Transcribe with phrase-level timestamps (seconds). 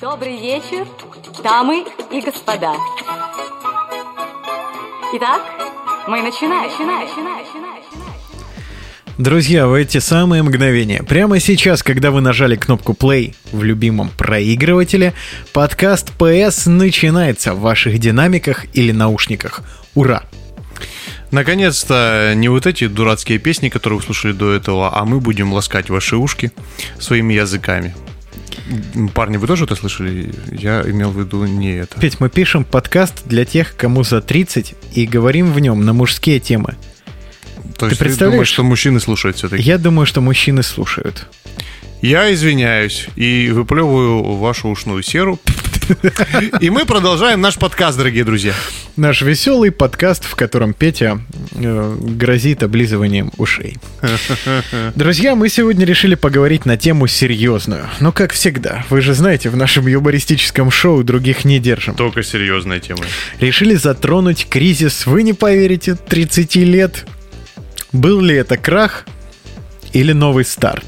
[0.00, 0.86] Добрый вечер,
[1.42, 2.72] дамы и господа.
[5.14, 5.42] Итак,
[6.06, 6.70] мы начинаем.
[6.70, 7.82] начинаем, начинаем, начинаем.
[9.18, 15.14] Друзья, в эти самые мгновения, прямо сейчас, когда вы нажали кнопку play в любимом проигрывателе,
[15.52, 19.62] подкаст PS начинается в ваших динамиках или наушниках.
[19.96, 20.22] Ура!
[21.32, 25.90] Наконец-то не вот эти дурацкие песни, которые вы слушали до этого, а мы будем ласкать
[25.90, 26.52] ваши ушки
[27.00, 27.96] своими языками.
[29.14, 30.32] Парни, вы тоже это слышали?
[30.50, 32.00] Я имел в виду не это.
[32.00, 36.40] Петь, мы пишем подкаст для тех, кому за 30, и говорим в нем на мужские
[36.40, 36.76] темы.
[37.78, 39.62] То есть ты, представляешь, думаешь, что мужчины слушают все-таки?
[39.62, 41.26] Я думаю, что мужчины слушают.
[42.02, 45.40] Я извиняюсь и выплевываю вашу ушную серу.
[46.60, 48.52] И мы продолжаем наш подкаст, дорогие друзья.
[48.96, 51.20] Наш веселый подкаст, в котором Петя
[51.52, 53.76] э, грозит облизыванием ушей.
[54.94, 57.86] Друзья, мы сегодня решили поговорить на тему серьезную.
[58.00, 61.94] Но как всегда, вы же знаете, в нашем юмористическом шоу других не держим.
[61.94, 63.04] Только серьезная тема.
[63.40, 67.06] Решили затронуть кризис, вы не поверите, 30 лет.
[67.92, 69.06] Был ли это крах
[69.92, 70.84] или новый старт?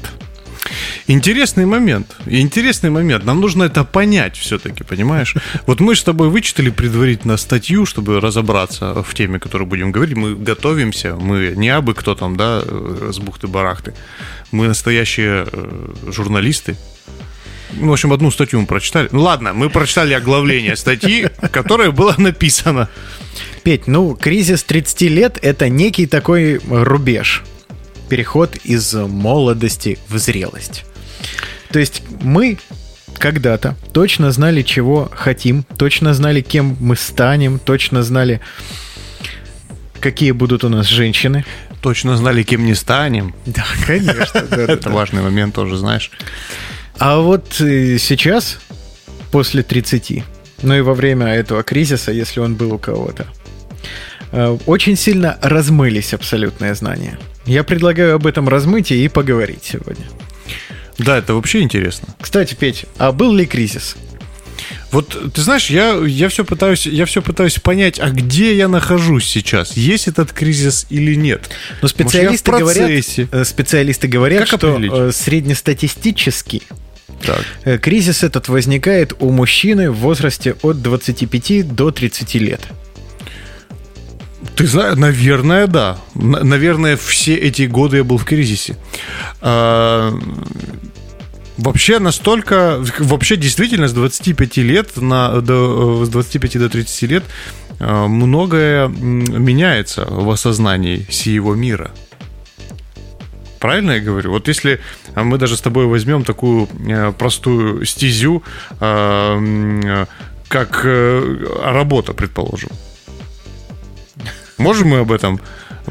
[1.07, 2.15] Интересный момент.
[2.25, 3.25] Интересный момент.
[3.25, 5.35] Нам нужно это понять все-таки, понимаешь?
[5.67, 10.15] Вот мы с тобой вычитали предварительно статью, чтобы разобраться в теме, которую будем говорить.
[10.15, 11.15] Мы готовимся.
[11.15, 13.93] Мы не абы кто там, да, с бухты-барахты.
[14.51, 16.75] Мы настоящие э, журналисты.
[17.73, 19.07] Ну, в общем, одну статью мы прочитали.
[19.11, 22.89] Ну, ладно, мы прочитали оглавление статьи, которая была написана.
[23.63, 27.43] Петь, ну, кризис 30 лет– это некий такой рубеж.
[28.11, 30.83] Переход из молодости в зрелость.
[31.71, 32.57] То есть мы
[33.17, 38.41] когда-то точно знали, чего хотим, точно знали, кем мы станем, точно знали,
[40.01, 41.45] какие будут у нас женщины.
[41.81, 43.33] Точно знали, кем не станем.
[43.45, 44.39] Да, конечно.
[44.51, 46.11] Это важный момент тоже, знаешь.
[46.99, 48.59] А вот э, сейчас,
[49.31, 50.21] после 30,
[50.63, 53.25] ну и во время этого кризиса, если он был у кого-то,
[54.33, 57.17] э, очень сильно размылись абсолютные знания.
[57.45, 60.05] Я предлагаю об этом размытии и поговорить сегодня.
[60.97, 62.09] Да, это вообще интересно.
[62.19, 63.95] Кстати, Петь, а был ли кризис?
[64.91, 69.25] Вот ты знаешь, я, я все пытаюсь, я все пытаюсь понять, а где я нахожусь
[69.25, 71.49] сейчас, есть этот кризис или нет.
[71.81, 74.91] Но специалисты говорят, э, специалисты говорят, как что определить?
[74.93, 76.63] Э, среднестатистически
[77.21, 77.45] так.
[77.63, 82.61] Э, кризис этот возникает у мужчины в возрасте от 25 до 30 лет.
[84.61, 85.97] Ты знаешь, наверное, да.
[86.13, 88.77] Наверное, все эти годы я был в кризисе.
[89.41, 90.13] А,
[91.57, 97.23] вообще настолько, вообще действительно с 25 лет на, до, с 25 до 30 лет
[97.79, 101.89] а, многое меняется в осознании всего мира.
[103.59, 104.29] Правильно я говорю?
[104.29, 104.79] Вот если
[105.15, 108.43] мы даже с тобой возьмем такую э, простую стезю,
[108.79, 110.05] а,
[110.49, 112.69] как э, работа, предположим.
[114.61, 115.39] Можем мы об этом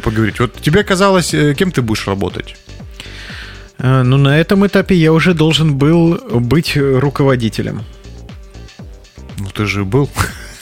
[0.03, 0.41] поговорить?
[0.41, 2.56] Вот тебе казалось, э, кем ты будешь работать?
[3.78, 7.82] Э, ну, на этом этапе я уже должен был быть руководителем.
[9.38, 10.09] Ну, ты же был.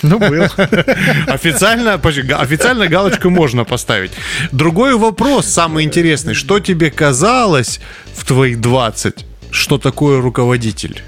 [0.02, 0.44] Ну, был.
[1.26, 4.12] Официально, официально галочку можно поставить.
[4.52, 6.34] Другой вопрос, самый интересный.
[6.34, 7.80] Что тебе казалось
[8.14, 11.02] в твои 20, что такое руководитель?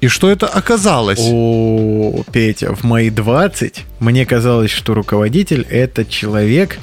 [0.00, 1.18] И что это оказалось?
[1.20, 6.78] О, Петя, в мои 20 мне казалось, что руководитель это человек,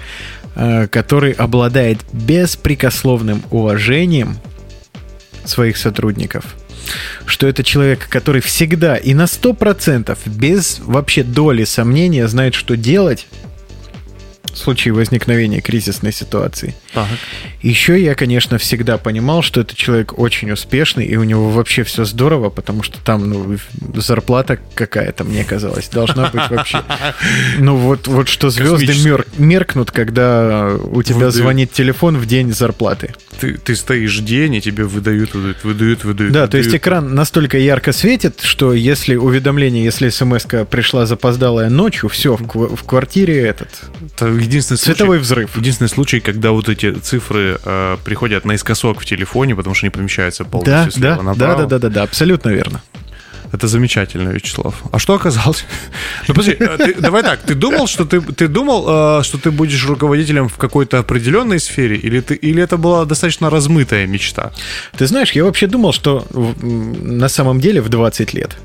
[0.55, 4.37] э, который обладает беспрекословным уважением
[5.45, 6.55] своих сотрудников.
[7.25, 13.27] Что это человек, который всегда и на 100% без вообще доли сомнения знает, что делать
[14.55, 16.75] в случае возникновения кризисной ситуации.
[16.93, 17.07] Так.
[17.61, 22.05] Еще я, конечно, всегда понимал, что этот человек очень успешный, и у него вообще все
[22.05, 23.57] здорово, потому что там ну,
[23.95, 26.81] зарплата какая-то, мне казалось, должна быть вообще.
[27.57, 33.13] Ну вот, вот что звезды мер, меркнут, когда у тебя звонит телефон в день зарплаты.
[33.39, 36.33] Ты, ты стоишь день, и тебе выдают, выдают, выдают, выдают.
[36.33, 36.51] Да, выдают.
[36.51, 42.35] то есть экран настолько ярко светит, что если уведомление, если смс пришла запоздалая ночью, все,
[42.35, 43.69] в, в квартире этот...
[44.45, 45.57] Единственный Световой случай, взрыв.
[45.57, 50.45] Единственный случай, когда вот эти цифры э, приходят наискосок в телефоне, потому что не помещаются
[50.45, 52.81] полностью да, да, Да, да, да, да, да, абсолютно верно.
[53.51, 54.75] Это замечательно, Вячеслав.
[54.91, 55.65] А что оказалось?
[56.27, 57.39] Ну, подожди, э, ты, давай так.
[57.41, 61.95] Ты думал, что ты, ты думал, э, что ты будешь руководителем в какой-то определенной сфере,
[61.95, 64.51] или, ты, или это была достаточно размытая мечта?
[64.97, 66.25] Ты знаешь, я вообще думал, что
[66.61, 68.57] на самом деле в 20 лет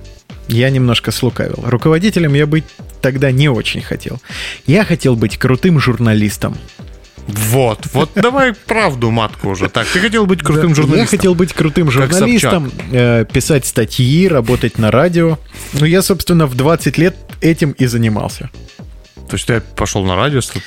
[0.48, 1.62] я немножко слукавил.
[1.64, 2.64] Руководителем я быть
[3.00, 4.20] тогда не очень хотел.
[4.66, 6.56] Я хотел быть крутым журналистом.
[7.26, 9.68] Вот, вот давай правду матку уже.
[9.68, 11.00] Так, ты хотел быть крутым журналистом.
[11.00, 15.38] Я хотел быть крутым журналистом, э, писать статьи, работать на радио.
[15.74, 18.50] Ну, я, собственно, в 20 лет этим и занимался.
[19.30, 20.60] То есть ты пошел на радио стал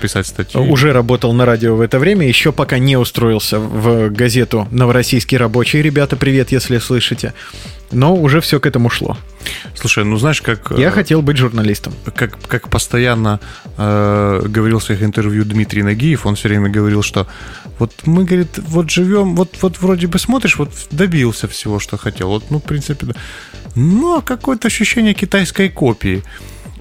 [0.00, 0.58] писать статьи?
[0.58, 5.82] Уже работал на радио в это время, еще пока не устроился в газету «Новороссийский рабочий».
[5.82, 7.34] Ребята, привет, если слышите.
[7.92, 9.18] Но уже все к этому шло.
[9.74, 10.72] Слушай, ну знаешь, как...
[10.78, 11.92] Я э, хотел быть журналистом.
[12.14, 13.38] Как, как постоянно
[13.76, 17.26] э, говорил в своих интервью Дмитрий Нагиев, он все время говорил, что
[17.78, 22.28] вот мы, говорит, вот живем, вот, вот вроде бы смотришь, вот добился всего, что хотел.
[22.28, 23.14] Вот, ну, в принципе, да.
[23.74, 26.22] Ну, а какое-то ощущение китайской копии.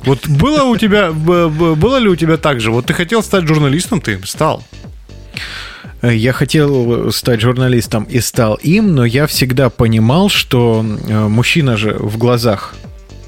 [0.05, 2.71] Вот было у тебя, было ли у тебя так же?
[2.71, 4.63] Вот ты хотел стать журналистом, ты стал.
[6.01, 11.95] Я хотел стать журналистом и стал им, но я всегда понимал, что э, мужчина же
[11.97, 12.75] в глазах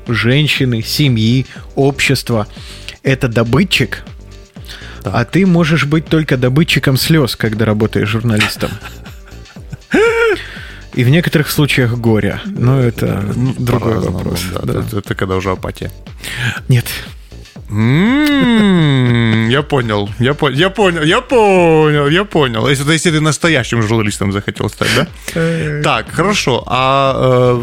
[0.07, 2.47] женщины, семьи, общества–
[3.03, 4.03] это добытчик,
[5.01, 5.13] так.
[5.15, 8.69] а ты можешь быть только добытчиком слез, когда работаешь журналистом.
[10.98, 12.42] И в некоторых случаях горя.
[12.46, 14.42] Но это ну, другой вопрос.
[14.52, 14.80] Да, да.
[14.80, 15.92] Это, это когда уже апатия.
[16.68, 16.86] Нет.
[17.70, 22.68] М-м-м, я понял, я понял, я понял, я понял, я понял.
[22.68, 25.08] Если, если ты настоящим журналистом захотел стать, да?
[25.36, 25.82] Э.
[25.84, 26.64] Так, хорошо.
[26.66, 27.14] А
[27.54, 27.62] э,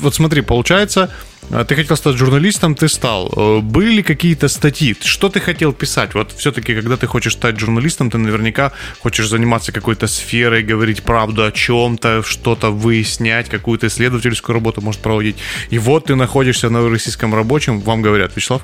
[0.00, 1.08] вот смотри, получается, а,
[1.50, 3.32] ты хотел стать журналистом, ты стал.
[3.36, 4.96] Э, были какие-то статьи?
[5.00, 6.14] Что ты хотел писать?
[6.14, 11.44] Вот все-таки, когда ты хочешь стать журналистом, ты наверняка хочешь заниматься какой-то сферой, говорить правду
[11.44, 15.36] о чем-то, что-то выяснять, какую-то исследовательскую работу может проводить.
[15.70, 18.62] И вот ты находишься на российском рабочем, вам говорят, Вячеслав,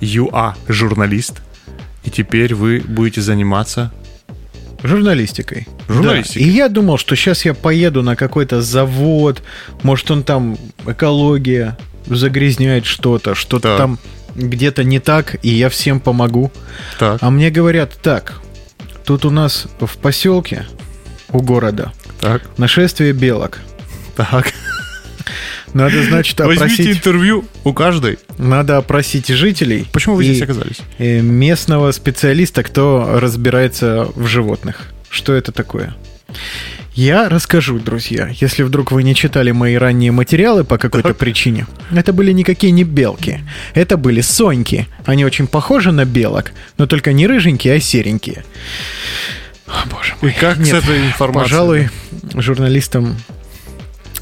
[0.00, 1.40] you are журналист,
[2.04, 3.92] и теперь вы будете заниматься
[4.82, 5.66] Журналистикой.
[5.88, 6.42] Журналистикой.
[6.42, 6.48] Да.
[6.48, 9.42] И я думал, что сейчас я поеду на какой-то завод,
[9.82, 13.98] может, он там экология загрязняет что-то, что-то там
[14.34, 16.50] где-то не так, и я всем помогу.
[16.98, 17.18] Так.
[17.20, 18.40] А мне говорят, так,
[19.04, 20.66] тут у нас в поселке
[21.30, 22.42] у города так.
[22.58, 23.58] нашествие белок.
[24.16, 24.52] Так.
[25.74, 26.60] Надо, значит, опросить...
[26.60, 28.18] Возьмите интервью у каждой.
[28.38, 29.86] Надо опросить жителей.
[29.92, 30.80] Почему вы здесь оказались?
[30.98, 34.88] местного специалиста, кто разбирается в животных.
[35.08, 35.94] Что это такое?
[36.94, 41.66] Я расскажу, друзья, если вдруг вы не читали мои ранние материалы по какой-то причине.
[41.92, 43.40] Это были никакие не белки.
[43.74, 44.88] Это были соньки.
[45.04, 48.44] Они очень похожи на белок, но только не рыженькие, а серенькие.
[49.66, 50.32] О, боже мой.
[50.32, 51.44] И как Нет, с этой информацией?
[51.44, 51.88] Пожалуй,
[52.34, 53.16] журналистам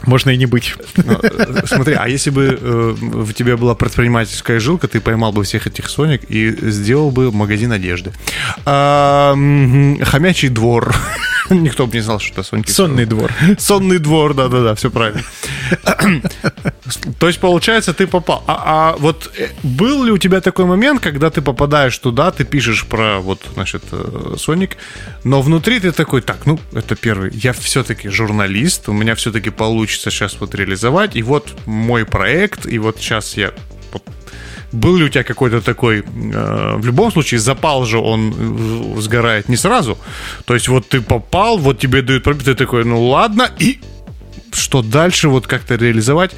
[0.07, 0.75] можно и не быть.
[0.97, 5.43] Но, э, смотри, а если бы э, в тебе была предпринимательская жилка, ты поймал бы
[5.45, 8.13] всех этих Соник и сделал бы магазин одежды.
[8.65, 9.35] А,
[10.03, 10.95] хомячий двор.
[11.51, 12.71] Никто бы не знал, что это Соньки.
[12.71, 13.33] Сонный двор.
[13.59, 15.23] Сонный двор, да-да-да, все правильно.
[17.19, 18.43] То есть, получается, ты попал.
[18.47, 22.45] А, а вот э, был ли у тебя такой момент, когда ты попадаешь туда, ты
[22.45, 24.77] пишешь про вот, значит, э, Соник,
[25.25, 30.11] но внутри ты такой, так, ну, это первый, я все-таки журналист, у меня все-таки получится
[30.11, 33.53] сейчас вот реализовать, и вот мой проект, и вот сейчас я
[34.73, 39.49] был ли у тебя какой-то такой, э, в любом случае, запал же он э, сгорает
[39.49, 39.99] не сразу.
[40.45, 43.81] То есть вот ты попал, вот тебе дают пробит, ты такой, ну ладно, и
[44.53, 46.35] что дальше вот как-то реализовать?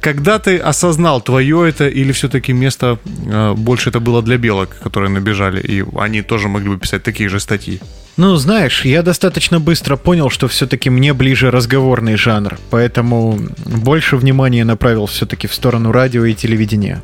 [0.00, 5.10] Когда ты осознал, твое это или все-таки место э, больше это было для белок, которые
[5.10, 7.80] набежали, и они тоже могли бы писать такие же статьи?
[8.16, 14.64] Ну, знаешь, я достаточно быстро понял, что все-таки мне ближе разговорный жанр, поэтому больше внимания
[14.64, 17.00] направил все-таки в сторону радио и телевидения.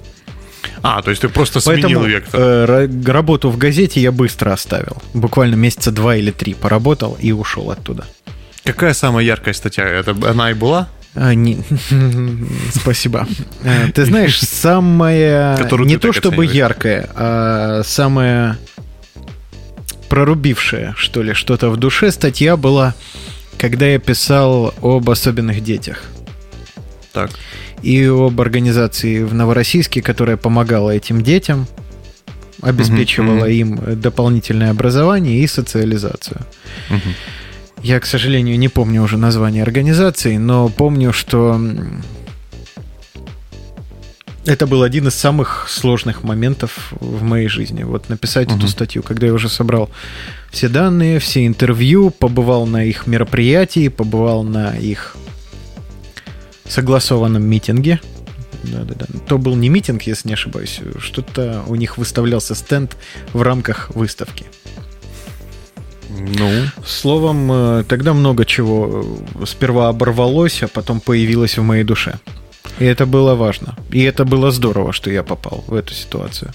[0.82, 2.40] А, то есть ты просто сменил Поэтому, вектор.
[2.40, 5.02] Э, работу в газете я быстро оставил.
[5.14, 8.04] Буквально месяца два или три поработал и ушел оттуда.
[8.64, 9.84] Какая самая яркая статья?
[9.84, 10.88] Это она и была?
[11.14, 11.58] А, не...
[12.74, 13.26] Спасибо.
[13.64, 15.58] Э, ты знаешь, самая...
[15.78, 18.58] Не то чтобы яркая, а самая
[20.08, 22.94] прорубившая, что ли, что-то в душе статья была,
[23.58, 26.02] когда я писал об особенных детях.
[27.12, 27.30] Так
[27.82, 31.66] и об организации в Новороссийске, которая помогала этим детям,
[32.60, 33.54] обеспечивала mm-hmm.
[33.54, 36.40] им дополнительное образование и социализацию.
[36.90, 37.14] Mm-hmm.
[37.82, 41.60] Я, к сожалению, не помню уже название организации, но помню, что
[44.48, 47.84] это был один из самых сложных моментов в моей жизни.
[47.84, 48.56] Вот написать uh-huh.
[48.56, 49.90] эту статью, когда я уже собрал
[50.50, 55.16] все данные, все интервью, побывал на их мероприятии, побывал на их
[56.68, 58.00] согласованном митинге.
[58.64, 59.06] Да-да-да.
[59.26, 60.80] То был не митинг, если не ошибаюсь.
[60.98, 62.96] Что-то у них выставлялся стенд
[63.32, 64.46] в рамках выставки.
[66.10, 66.64] Ну.
[66.84, 69.04] Словом, э, тогда много чего
[69.40, 72.18] э, сперва оборвалось, а потом появилось в моей душе.
[72.78, 73.76] И это было важно.
[73.90, 76.52] И это было здорово, что я попал в эту ситуацию.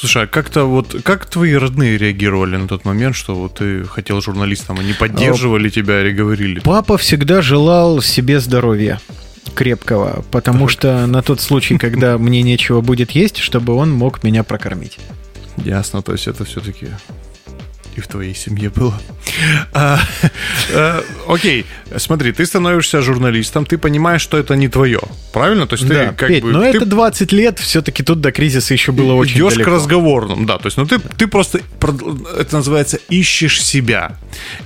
[0.00, 4.22] Слушай, а как-то вот, как твои родные реагировали на тот момент, что вот ты хотел
[4.22, 6.60] журналистом, они поддерживали тебя или говорили?
[6.60, 8.98] Папа всегда желал себе здоровья
[9.54, 14.42] крепкого, потому что на тот случай, когда мне нечего будет есть, чтобы он мог меня
[14.42, 14.96] прокормить.
[15.58, 16.88] Ясно, то есть это все-таки
[17.96, 18.94] и в твоей семье было.
[19.72, 19.98] А,
[20.74, 21.66] а, окей,
[21.96, 25.00] смотри, ты становишься журналистом, ты понимаешь, что это не твое,
[25.32, 25.66] правильно?
[25.66, 26.52] То есть Да, ты как Петь, бы...
[26.52, 29.70] но ты это 20 лет, все-таки тут до кризиса еще было очень идешь далеко.
[29.70, 31.60] к разговорным, да, то есть, ну ты, ты просто,
[32.38, 34.16] это называется, ищешь себя.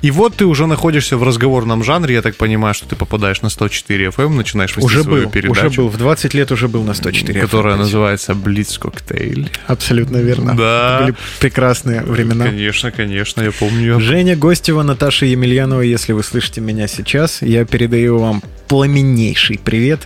[0.02, 3.48] И вот ты уже находишься в разговорном жанре, я так понимаю, что ты попадаешь на
[3.48, 6.82] 104 FM, начинаешь вести Уже свою был, передачу, уже был, в 20 лет уже был
[6.82, 7.40] на 104.
[7.40, 7.78] которая FM.
[7.78, 9.50] называется Блиц Коктейль.
[9.66, 10.54] Абсолютно верно.
[10.56, 10.94] Да.
[10.96, 12.46] Это были прекрасные времена.
[12.46, 14.00] Конечно, конечно, я помню.
[14.00, 20.00] Женя Гостева, Наташа Емельянова, если вы слышите меня сейчас, я передаю вам пламеннейший привет.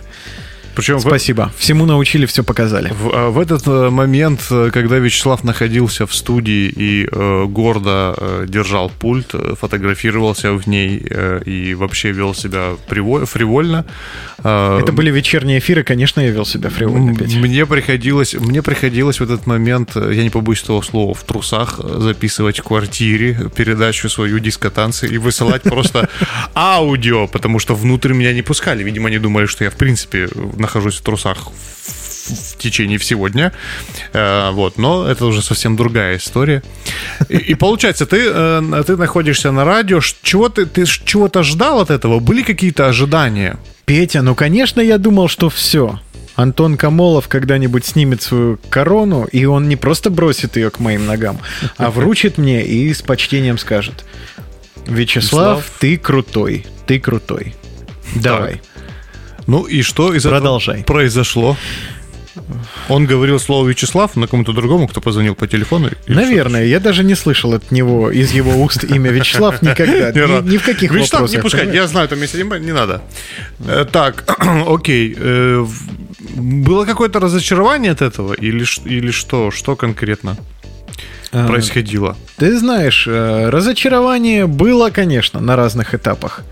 [0.75, 1.51] Причем в- Спасибо.
[1.57, 2.89] Всему научили, все показали.
[2.91, 8.15] В, а, в этот э, момент, э, когда Вячеслав находился в студии и э, гордо
[8.17, 13.85] э, держал пульт, э, фотографировался в ней э, и вообще вел себя приво- фривольно,
[14.43, 17.35] э, Это были вечерние эфиры, конечно, я вел себя фривольно, Петь.
[17.35, 21.79] мне приходилось, мне приходилось в этот момент, э, я не побоюсь этого слова, в трусах
[21.83, 26.07] э, записывать в квартире передачу свою дискотанцы и высылать просто
[26.55, 28.83] аудио, потому что внутрь меня не пускали.
[28.83, 30.27] Видимо, они думали, что я в принципе
[30.69, 33.51] нахожусь в трусах в- течение всего дня.
[34.13, 36.61] Э, Вот, но это уже совсем другая история.
[37.29, 39.99] И, и получается, ты, э, ты находишься на радио.
[40.21, 42.19] Чего ты, ты чего-то ждал от этого?
[42.19, 43.57] Были какие-то ожидания?
[43.85, 45.99] Петя, ну, конечно, я думал, что все.
[46.35, 51.39] Антон Камолов когда-нибудь снимет свою корону, и он не просто бросит ее к моим ногам,
[51.77, 54.05] а вручит мне и с почтением скажет.
[54.85, 55.71] Вячеслав, Вячеслав.
[55.79, 57.55] ты крутой, ты крутой.
[58.15, 58.61] Давай.
[59.49, 60.75] Ну и что из Продолжай.
[60.81, 61.57] этого произошло?
[62.87, 65.89] Он говорил слово Вячеслав на кому-то другому, кто позвонил по телефону?
[66.07, 70.11] Наверное, я даже не слышал от него, из его уст имя Вячеслав никогда.
[70.11, 71.35] Ни, ни в каких Вячеслав, вопросах.
[71.37, 73.01] не пускай, я знаю, там если не, не надо.
[73.67, 74.23] Э, Так,
[74.67, 75.15] окей.
[75.17, 75.65] э,
[76.35, 78.33] Было какое-то разочарование от этого?
[78.33, 79.51] Или, или что?
[79.51, 80.37] Что конкретно
[81.31, 82.15] А, происходило?
[82.37, 86.43] Ты знаешь, э, разочарование было, конечно, на разных этапах.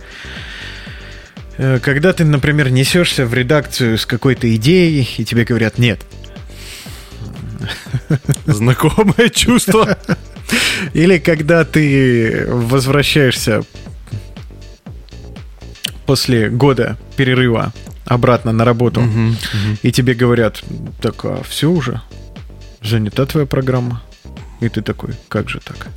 [1.57, 5.99] Э, Когда ты, например, несешься в редакцию с какой-то идеей, и тебе говорят «нет».
[8.45, 9.97] Знакомое чувство.
[10.93, 13.63] Или когда ты возвращаешься
[16.05, 17.73] после года перерыва
[18.05, 19.03] обратно на работу,
[19.81, 20.63] и тебе говорят
[21.01, 22.01] «так, а все уже?
[22.81, 24.01] Занята твоя программа?»
[24.61, 25.87] И ты такой «как же так?»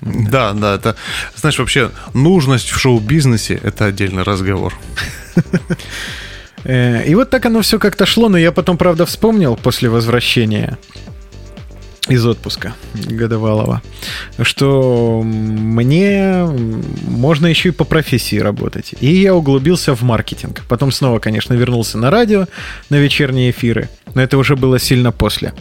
[0.00, 0.96] Да, да, это,
[1.36, 4.74] знаешь, вообще нужность в шоу-бизнесе– это отдельный разговор.
[6.64, 10.76] Э, И вот так оно все как-то шло, но я потом, правда, вспомнил после возвращения
[12.08, 13.82] из отпуска годовалого,
[14.40, 16.46] что мне
[17.06, 18.94] можно еще и по профессии работать.
[19.00, 20.62] И я углубился в маркетинг.
[20.68, 22.46] Потом снова, конечно, вернулся на радио,
[22.88, 25.52] на вечерние эфиры, но это уже было сильно после.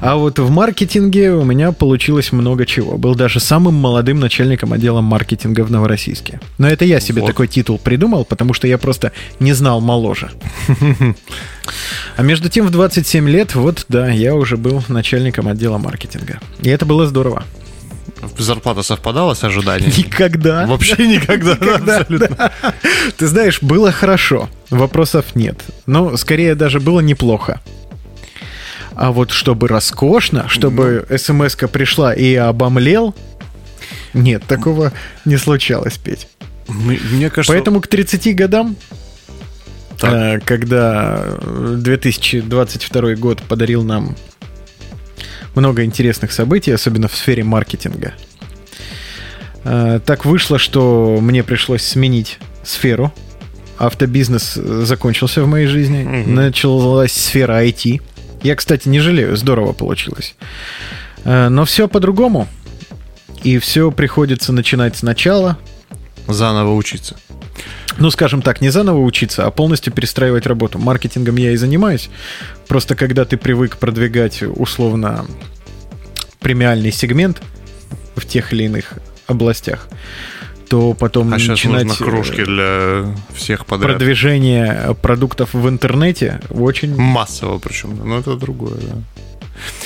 [0.00, 2.98] А вот в маркетинге у меня получилось много чего.
[2.98, 6.40] Был даже самым молодым начальником отдела маркетинга в Новороссийске.
[6.58, 7.28] Но это я себе Вот.
[7.28, 10.32] такой титул придумал, потому что я просто не знал моложе.
[12.16, 16.40] А между тем в 27 лет, вот да, я уже был начальником отдела маркетинга.
[16.60, 17.44] И это было здорово.
[18.36, 19.92] Зарплата совпадала с ожиданиями?
[19.96, 20.66] Никогда.
[20.66, 22.36] Вообще никогда, да, Никогда, абсолютно.
[22.36, 22.52] да.
[23.16, 25.60] Ты знаешь, было хорошо, вопросов нет.
[25.86, 27.60] Но скорее даже было неплохо.
[28.94, 33.14] А вот чтобы роскошно, чтобы смс-ка пришла и обомлел,
[34.14, 34.92] нет, такого
[35.24, 36.28] не случалось, Петь.
[36.68, 38.76] Мне мне кажется, Поэтому к 30 годам,
[39.98, 40.12] Так.
[40.12, 44.16] э, когда 2022 год подарил нам
[45.54, 48.14] много интересных событий, особенно в сфере маркетинга,
[49.64, 53.12] э, так вышло, что мне пришлось сменить сферу.
[53.78, 56.04] Автобизнес э, закончился в моей жизни.
[56.04, 56.34] Мгм.
[56.34, 58.00] Началась сфера IT.
[58.42, 60.34] Я, кстати, не жалею, здорово получилось.
[61.24, 62.48] Э, Но все по-другому.
[63.42, 65.58] И все приходится начинать сначала,
[66.28, 67.16] заново учиться.
[67.98, 70.78] ну, скажем так, не заново учиться, а полностью перестраивать работу.
[70.78, 72.08] Маркетингом я и занимаюсь.
[72.68, 75.26] Просто когда ты привык продвигать условно
[76.40, 77.42] премиальный сегмент
[78.16, 78.94] в тех или иных
[79.26, 79.88] областях,
[80.72, 83.90] то потом А сейчас начинать нужно э, кружки для всех подряд.
[83.90, 87.98] продвижение продуктов в интернете очень, Массово причем.
[88.02, 88.94] Но это другое, да.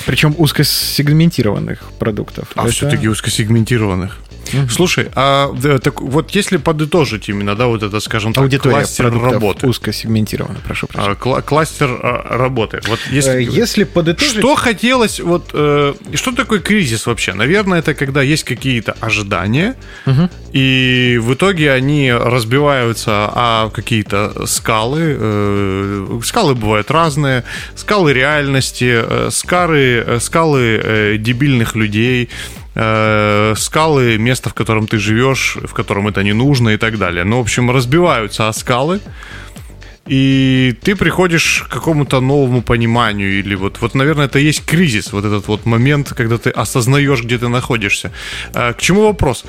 [0.05, 2.47] причем узкосегментированных продуктов.
[2.55, 4.17] А Это- все-таки узкосегментированных.
[4.69, 9.13] Слушай, а э, так вот если подытожить именно, да, вот это, скажем так, Аудитория кластер
[9.19, 9.67] работы.
[9.67, 11.17] узко сегментирована, прошу прощения.
[11.19, 12.81] А, кла- кластер а, работы.
[12.87, 14.37] Вот Э, если, Если подытожить...
[14.39, 17.33] Что хотелось, вот, э, что такое кризис вообще?
[17.33, 19.75] Наверное, это когда есть какие-то ожидания,
[20.53, 25.15] и в итоге они разбиваются о какие-то скалы.
[25.19, 27.43] э, скалы бывают разные,
[27.75, 32.29] скалы реальности, э, скалы, э, скалы э, дебильных людей,
[32.77, 37.23] э, скалы места, в котором ты живешь, в котором это не нужно и так далее.
[37.23, 38.99] Ну, в общем, разбиваются о скалы,
[40.05, 45.11] и ты приходишь к какому-то новому пониманию, или вот, вот, наверное, это и есть кризис,
[45.11, 48.11] вот этот вот момент, когда ты осознаешь, где ты находишься.
[48.53, 49.45] А, К чему вопрос?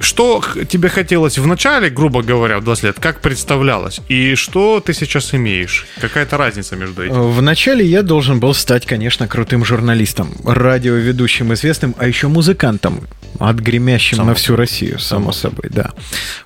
[0.00, 4.94] Что тебе хотелось в начале, грубо говоря, в 20 лет, как представлялось, и что ты
[4.94, 5.86] сейчас имеешь?
[6.00, 7.14] Какая-то разница между этим?
[7.14, 13.00] Э, Вначале я должен был стать, конечно, крутым журналистом, радиоведущим известным, а еще музыкантом,
[13.38, 15.90] отгремящим Само на всю Россию, само собой, да.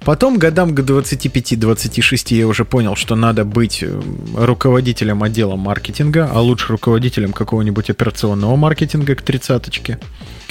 [0.04, 4.00] Потом годам к 25-26 я уже понял, что надо быть э,
[4.36, 9.98] руководителем отдела маркетинга, а лучше руководителем какого-нибудь операционного маркетинга к тридцаточке,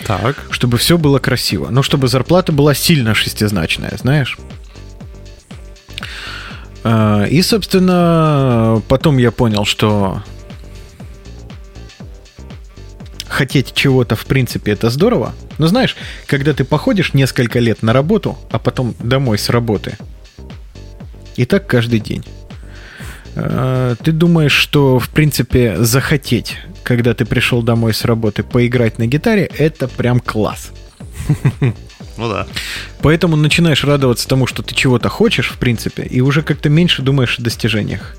[0.05, 0.35] Так.
[0.49, 1.69] чтобы все было красиво.
[1.69, 4.37] Но чтобы зарплата была сильно шестизначная, знаешь.
[6.83, 10.23] А, И, собственно, потом я понял, что
[13.27, 15.33] хотеть чего-то, в принципе, это здорово.
[15.57, 15.95] Но знаешь,
[16.27, 19.97] когда ты походишь несколько лет на работу, а потом домой с работы,
[21.37, 22.23] и так каждый день,
[23.33, 29.49] ты думаешь, что, в принципе, захотеть, когда ты пришел домой с работы, поиграть на гитаре,
[29.57, 30.71] это прям класс.
[32.17, 32.45] Ну да.
[33.01, 37.39] Поэтому начинаешь радоваться тому, что ты чего-то хочешь, в принципе, и уже как-то меньше думаешь
[37.39, 38.15] о достижениях.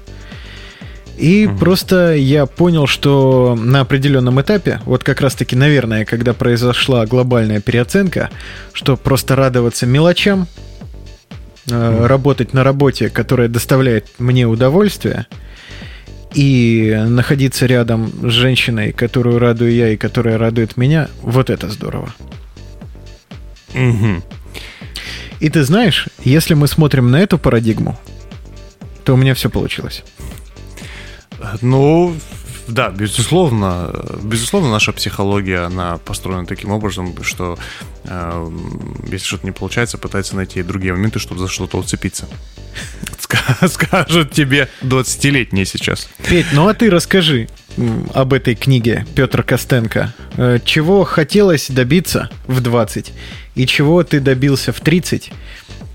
[1.18, 7.60] И просто я понял, что на определенном этапе, вот как раз-таки, наверное, когда произошла глобальная
[7.60, 8.30] переоценка,
[8.72, 10.48] что просто радоваться мелочам,
[11.68, 15.26] э, работать на работе, которая доставляет мне удовольствие,
[16.34, 22.14] и находиться рядом с женщиной, которую радую я и которая радует меня, вот это здорово.
[23.74, 24.22] Мгм.
[25.40, 27.98] И ты знаешь, если мы смотрим на эту парадигму,
[29.04, 30.04] то у меня все получилось.
[31.60, 32.14] Ну,
[32.72, 33.90] да, безусловно,
[34.22, 37.58] безусловно, наша психология, она построена таким образом, что
[38.04, 38.50] э,
[39.04, 42.28] если что-то не получается, пытается найти другие моменты, чтобы за что-то уцепиться.
[43.18, 46.08] Ска- Скажут тебе 20-летние сейчас.
[46.28, 47.48] Петь, ну а ты расскажи
[48.14, 50.12] об этой книге Петр Костенко.
[50.36, 53.12] Э, Чего хотелось добиться в 20
[53.54, 55.30] и чего ты добился в 30?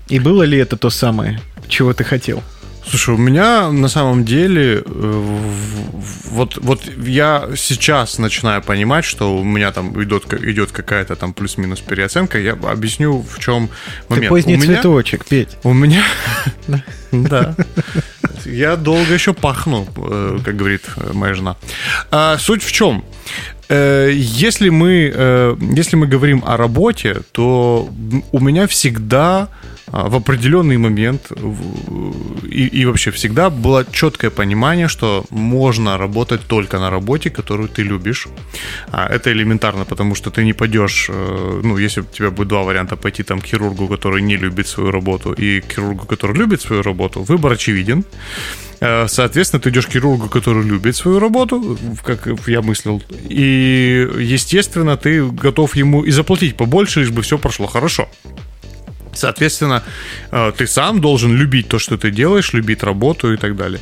[0.08, 2.42] И было ли это то самое, чего ты хотел?
[2.88, 5.22] Слушай, у меня на самом деле э,
[6.30, 11.80] вот, вот я сейчас начинаю понимать, что у меня там идет, идет какая-то там плюс-минус
[11.80, 12.38] переоценка.
[12.38, 13.68] Я объясню, в чем
[14.08, 14.24] момент.
[14.24, 15.58] Ты поздний у меня, цветочек, Петь.
[15.64, 16.02] У меня...
[17.12, 17.54] Да.
[18.44, 21.56] Я долго еще пахну, э, как говорит э, моя жена.
[22.10, 23.04] А, Суть в чем?
[23.70, 27.90] Если мы, если мы говорим о работе, то
[28.32, 29.50] у меня всегда
[29.92, 31.32] в определенный момент
[32.44, 37.82] и, и вообще всегда было четкое понимание, что можно работать только на работе, которую ты
[37.82, 38.28] любишь.
[38.90, 42.62] А Это элементарно, потому что ты не пойдешь, э, ну, если у тебя будет два
[42.62, 46.60] варианта, пойти там к хирургу, который не любит свою работу, и к хирургу, который любит
[46.60, 48.04] свою работу, выбор очевиден.
[48.80, 54.96] Э, Соответственно, ты идешь к хирургу, который любит свою работу, как я мыслил, и, естественно,
[54.96, 58.08] ты готов ему и заплатить побольше, лишь бы все прошло хорошо.
[59.18, 59.82] Соответственно,
[60.30, 63.80] э, ты сам должен любить то, что ты делаешь, любить работу и так далее.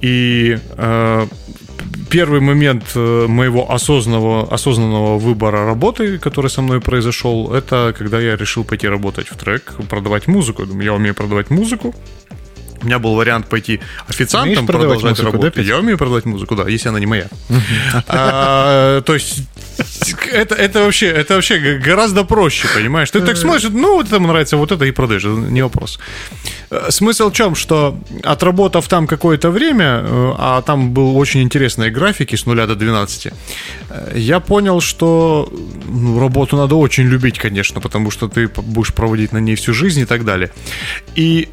[0.00, 1.26] И э,
[2.10, 8.36] первый момент э, моего осознанного, осознанного выбора работы, который со мной произошел, это когда я
[8.36, 10.64] решил пойти работать в трек, продавать музыку.
[10.82, 11.94] Я умею продавать музыку.
[12.82, 15.54] У меня был вариант пойти официантом, продолжать музыку, да, работать.
[15.54, 15.68] Петя?
[15.68, 17.28] я умею продавать музыку, да, если она не моя.
[18.08, 19.42] А, То есть
[20.32, 23.10] это, это вообще, это вообще гораздо проще, понимаешь?
[23.10, 25.98] Ты так смотришь, ну, вот это мне нравится, вот это и продаешь, не вопрос.
[26.70, 31.90] Э, Смысл в чем, что отработав там какое-то время, э, а там был очень интересные
[31.90, 35.52] графики с нуля до 12, э, я понял, что
[35.88, 40.00] ну, работу надо очень любить, конечно, потому что ты будешь проводить на ней всю жизнь
[40.00, 40.50] и так далее.
[41.18, 41.48] И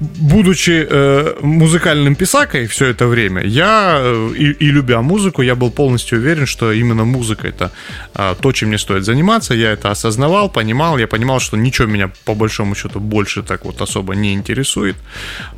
[0.00, 5.70] будучи э, музыкальным писакой все это время, я э, и, и любя музыку, я был
[5.70, 7.70] полностью уверен, что именно музыка это
[8.14, 9.54] э, то, чем мне стоит заниматься.
[9.54, 13.80] Я это осознавал, понимал, я понимал, что ничего меня по большому счету больше так вот
[13.80, 14.96] особо не интересует.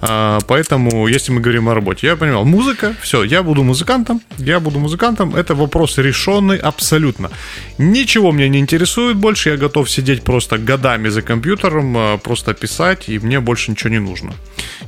[0.00, 4.60] Э, поэтому, если мы говорим о работе, я понимал, музыка, все, я буду музыкантом, я
[4.60, 5.34] буду музыкантом.
[5.36, 7.30] Это вопрос решенный абсолютно.
[7.78, 13.08] Ничего меня не интересует больше, я готов сидеть просто годами за компьютером, э, просто писать,
[13.08, 14.32] и мне больше ничего не нужно,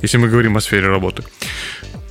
[0.01, 1.23] если мы говорим о сфере работы.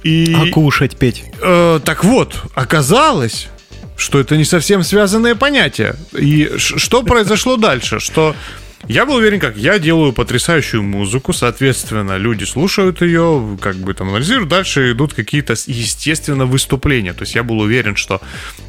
[0.05, 1.25] И, а кушать, Петь?
[1.43, 3.49] Э, так вот, оказалось,
[3.97, 5.97] что это не совсем связанные понятия.
[6.13, 8.01] И что произошло дальше?
[8.01, 8.35] Что
[8.89, 14.11] я был уверен, как я делаю потрясающую музыку, соответственно, люди слушают ее, как бы там
[14.11, 17.15] анализируют, дальше идут какие-то, естественно, выступления.
[17.15, 18.21] То есть я был уверен, что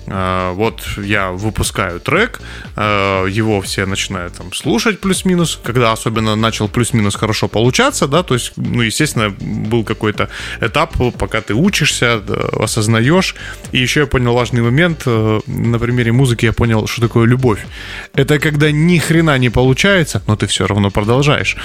[0.07, 2.39] э, вот я выпускаю трек,
[2.75, 8.35] э, его все начинают там слушать плюс-минус, когда особенно начал плюс-минус хорошо получаться, да, то
[8.35, 10.29] есть, ну, естественно, был какой-то
[10.61, 12.21] этап, пока ты учишься,
[12.59, 13.35] осознаешь.
[13.73, 17.65] И еще я понял важный момент, э, на примере музыки я понял, что такое любовь.
[18.13, 21.57] Это когда ни хрена не получается, нравится, но ты все равно продолжаешь.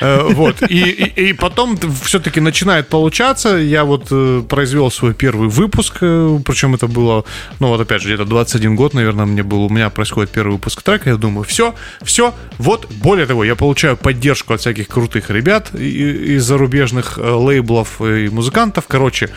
[0.00, 0.62] Э, вот.
[0.68, 3.56] И, и, и потом все-таки начинает получаться.
[3.56, 7.24] Я вот э, произвел свой первый выпуск, э, причем это было,
[7.60, 10.82] ну вот опять же, где-то 21 год, наверное, мне был, у меня происходит первый выпуск
[10.82, 15.74] трека, я думаю, все, все, вот, более того, я получаю поддержку от всяких крутых ребят
[15.74, 19.28] из зарубежных лейблов и музыкантов, короче,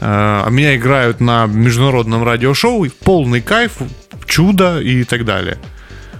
[0.00, 3.78] меня играют на международном радиошоу, полный кайф,
[4.26, 5.56] чудо и так далее.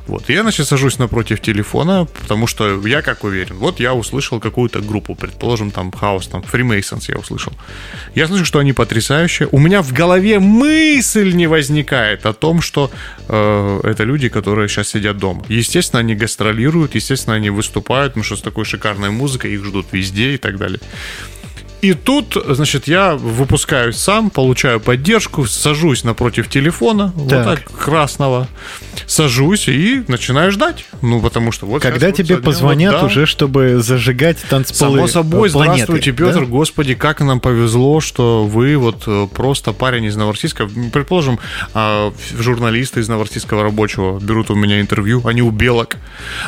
[0.06, 4.80] Вот, я, значит, сажусь напротив телефона, потому что я как уверен, вот я услышал какую-то
[4.80, 7.52] группу, предположим, там, хаос, там, Freemasons я услышал.
[8.14, 9.48] Я слышу, что они потрясающие.
[9.50, 12.90] У меня в голове мысль не возникает о том, что
[13.28, 15.42] э, это люди, которые сейчас сидят дома.
[15.48, 20.34] Естественно, они гастролируют, естественно, они выступают, потому что с такой шикарной музыкой их ждут везде
[20.34, 20.80] и так далее.
[21.84, 27.18] И тут, значит, я выпускаюсь сам, получаю поддержку, сажусь напротив телефона, так.
[27.18, 28.48] вот так, красного,
[29.06, 30.86] сажусь и начинаю ждать.
[31.02, 31.82] Ну, потому что вот...
[31.82, 33.06] Когда тебе позвонят вот, да.
[33.06, 36.46] уже, чтобы зажигать танцполы Само собой, планеты, здравствуйте, Петр, да?
[36.46, 40.70] господи, как нам повезло, что вы вот э, просто парень из Новороссийска.
[40.90, 41.38] Предположим,
[41.74, 45.98] а, журналисты из Новороссийского рабочего берут у меня интервью, они у белок,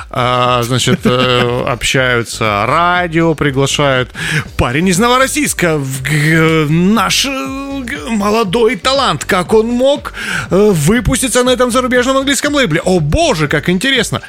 [0.08, 4.08] а, значит, э, общаются, радио приглашают.
[4.56, 5.80] Парень из Новороссийска Российска,
[6.68, 7.30] наш э,
[8.10, 10.12] молодой талант, как он мог
[10.50, 12.80] э, выпуститься на этом зарубежном английском лейбле.
[12.84, 14.22] О боже, как интересно.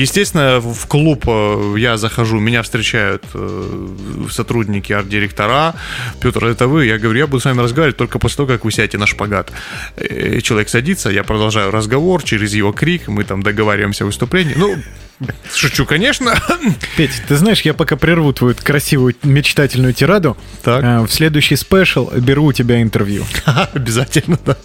[0.00, 3.24] Естественно, в клуб э, я захожу, меня встречают
[4.30, 5.74] сотрудники, арт-директора.
[6.20, 6.86] Петр, это вы?
[6.86, 9.52] Я говорю, я буду с вами разговаривать только после того, как вы сядете на шпагат.
[10.42, 14.54] Человек садится, я продолжаю разговор через его крик, мы там договариваемся о выступлении.
[14.56, 14.76] Ну,
[15.54, 16.34] Шучу, конечно.
[16.96, 20.36] Петь, ты знаешь, я пока прерву твою красивую мечтательную тираду.
[20.62, 20.82] Так.
[20.82, 23.24] Э, в следующий спешл беру у тебя интервью.
[23.72, 24.56] Обязательно, да.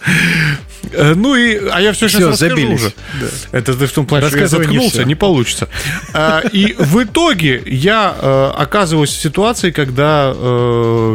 [0.92, 2.82] Э, ну и, а я все сейчас все, расскажу забились.
[2.82, 2.94] уже.
[3.22, 3.58] Да.
[3.58, 5.68] Это ты в том плане, что я заткнулся, не получится.
[6.14, 10.34] А, и в итоге я э, оказываюсь в ситуации, когда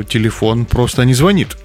[0.08, 1.56] телефон просто не звонит.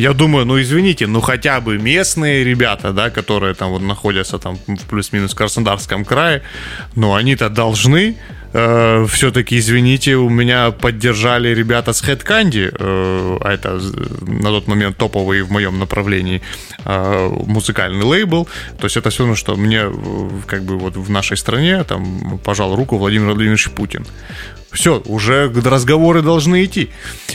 [0.00, 4.56] Я думаю, ну извините, ну хотя бы местные ребята, да, которые там вот находятся там
[4.66, 6.42] в плюс-минус Краснодарском крае,
[6.94, 8.16] ну они-то должны
[8.52, 13.80] э, все-таки, извините, у меня поддержали ребята с Headcandy, э, а это
[14.22, 16.42] на тот момент топовый в моем направлении
[16.84, 18.48] э, музыкальный лейбл.
[18.78, 19.84] То есть это все равно, что мне
[20.46, 24.06] как бы вот в нашей стране там пожал руку Владимир Владимирович Путин.
[24.72, 26.90] Все, уже разговоры должны идти.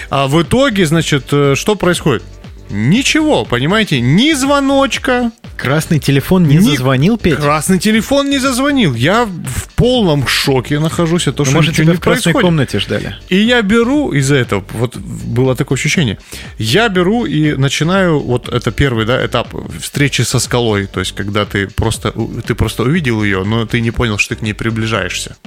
[0.10, 2.24] А в итоге, значит, э, что происходит?
[2.70, 5.32] Ничего, понимаете, ни звоночка.
[5.58, 6.72] Красный телефон не ни...
[6.72, 7.38] зазвонил, Петя?
[7.38, 8.94] Красный телефон не зазвонил.
[8.94, 11.28] Я в полном шоке нахожусь.
[11.28, 12.46] Это ну, что может, тебя не в красной происходит.
[12.46, 13.16] комнате ждали.
[13.30, 16.18] И я беру из-за этого, вот было такое ощущение,
[16.58, 20.88] я беру и начинаю, вот это первый да, этап встречи со скалой.
[20.88, 22.14] То есть, когда ты просто,
[22.46, 25.38] ты просто увидел ее, но ты не понял, что ты к ней приближаешься.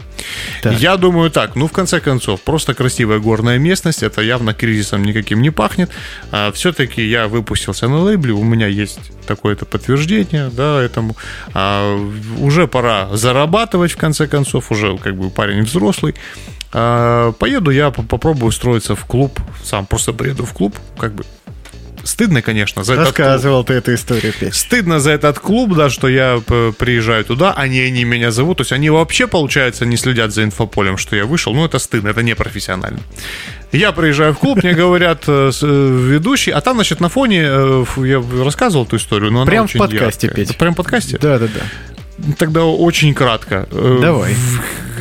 [0.62, 0.78] Так.
[0.78, 5.42] Я думаю так, ну, в конце концов, просто красивая горная местность, это явно кризисом никаким
[5.42, 5.90] не пахнет.
[6.30, 9.97] А, все-таки я выпустился на лейбле, у меня есть такое-то подтверждение,
[10.50, 11.16] да, этому.
[11.54, 11.96] А,
[12.38, 16.14] уже пора зарабатывать, в конце концов, уже как бы парень взрослый.
[16.72, 21.24] А, поеду я, попробую устроиться в клуб, сам просто приеду в клуб, как бы
[22.08, 23.84] стыдно, конечно, за Рассказывал этот клуб.
[23.84, 24.54] ты эту историю, Петь.
[24.54, 28.58] Стыдно за этот клуб, да, что я приезжаю туда, они, они меня зовут.
[28.58, 31.54] То есть они вообще, получается, не следят за инфополем, что я вышел.
[31.54, 33.00] Ну, это стыдно, это не профессионально.
[33.72, 37.84] Я приезжаю в клуб, мне говорят э, э, ведущий, а там, значит, на фоне, э,
[37.98, 40.46] я рассказывал эту историю, но она Прям в подкасте, яркая.
[40.46, 40.56] Петь.
[40.56, 41.18] Прям в подкасте?
[41.20, 41.60] Да, да, да.
[42.36, 43.68] Тогда очень кратко.
[43.70, 44.34] Давай.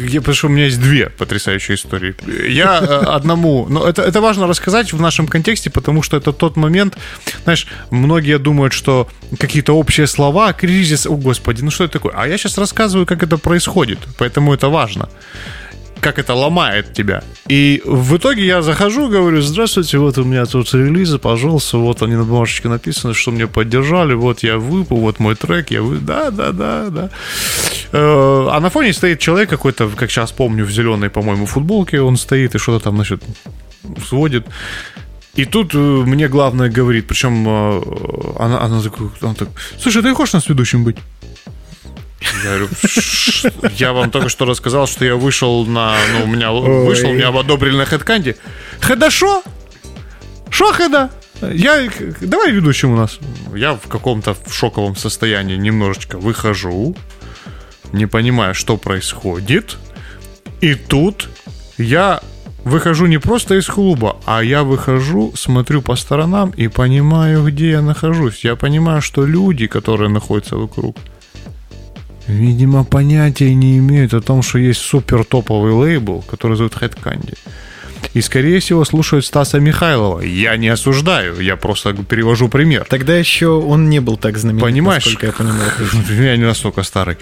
[0.02, 2.16] я, потому что у меня есть две потрясающие истории.
[2.50, 3.68] Я э, одному...
[3.70, 6.98] Но это, это важно рассказать в нашем контексте, потому что это тот момент...
[7.44, 9.08] Знаешь, многие думают, что
[9.40, 11.08] какие-то общие слова, кризис...
[11.08, 12.14] О, господи, ну что это такое?
[12.16, 15.10] А я сейчас рассказываю, как это происходит, поэтому это важно
[16.00, 17.24] как это ломает тебя.
[17.48, 22.16] И в итоге я захожу, говорю, здравствуйте, вот у меня тут релизы, пожалуйста, вот они
[22.16, 25.98] на бумажечке написаны, что мне поддержали, вот я выпал, вот мой трек, я вы...
[25.98, 27.10] Да, да, да, да.
[27.92, 32.18] Э, а на фоне стоит человек какой-то, как сейчас помню, в зеленой, по-моему, футболке, он
[32.18, 33.24] стоит и что-то там, значит,
[34.08, 34.46] сводит.
[35.36, 37.82] И тут э, мне главное говорит, причем э,
[38.40, 38.82] она, она,
[39.22, 40.98] она так, слушай, ты хочешь нас ведущим быть?
[42.20, 42.70] Я говорю,
[43.78, 45.96] я вам только что рассказал, что я вышел на...
[46.14, 48.38] Ну, у меня вышел, меня одобрили на хедканде.
[48.82, 49.44] Хеда шо?
[50.50, 51.12] Шо хеда?
[51.42, 51.90] Я...
[52.22, 53.20] Давай ведущим у нас.
[53.56, 56.96] Я в каком-то шоковом состоянии немножечко выхожу,
[57.92, 59.78] не понимаю, что происходит.
[60.62, 61.30] И тут
[61.78, 62.22] я
[62.64, 67.82] выхожу не просто из клуба, а я выхожу, смотрю по сторонам и понимаю, где я
[67.82, 68.44] нахожусь.
[68.44, 70.98] Я понимаю, что люди, которые находятся вокруг,
[72.28, 77.38] видимо, понятия не имеют о том, что есть супер топовый лейбл, который зовут Head Candy.
[78.14, 80.22] И, скорее всего, слушают Стаса Михайлова.
[80.22, 82.86] Я не осуждаю, я просто перевожу пример.
[82.90, 85.06] Тогда еще он не был так знаменит, Понимаешь?
[85.06, 85.72] насколько я понимаю.
[86.10, 87.18] Я не настолько старый.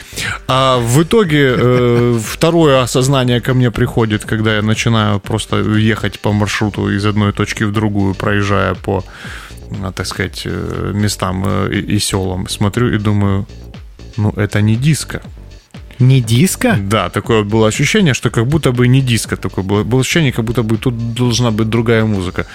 [0.48, 6.32] А в итоге э, второе осознание ко мне приходит, когда я начинаю просто ехать по
[6.32, 9.04] маршруту из одной точки в другую, проезжая по,
[9.84, 12.48] а, так сказать, э, местам э, и, и селам.
[12.48, 13.46] Смотрю и думаю,
[14.18, 15.22] ну, это не диско.
[16.00, 16.78] Не диско?
[16.80, 19.84] Да, такое было ощущение, что как будто бы не диско такое было.
[19.84, 22.46] Было ощущение, как будто бы тут должна быть другая музыка.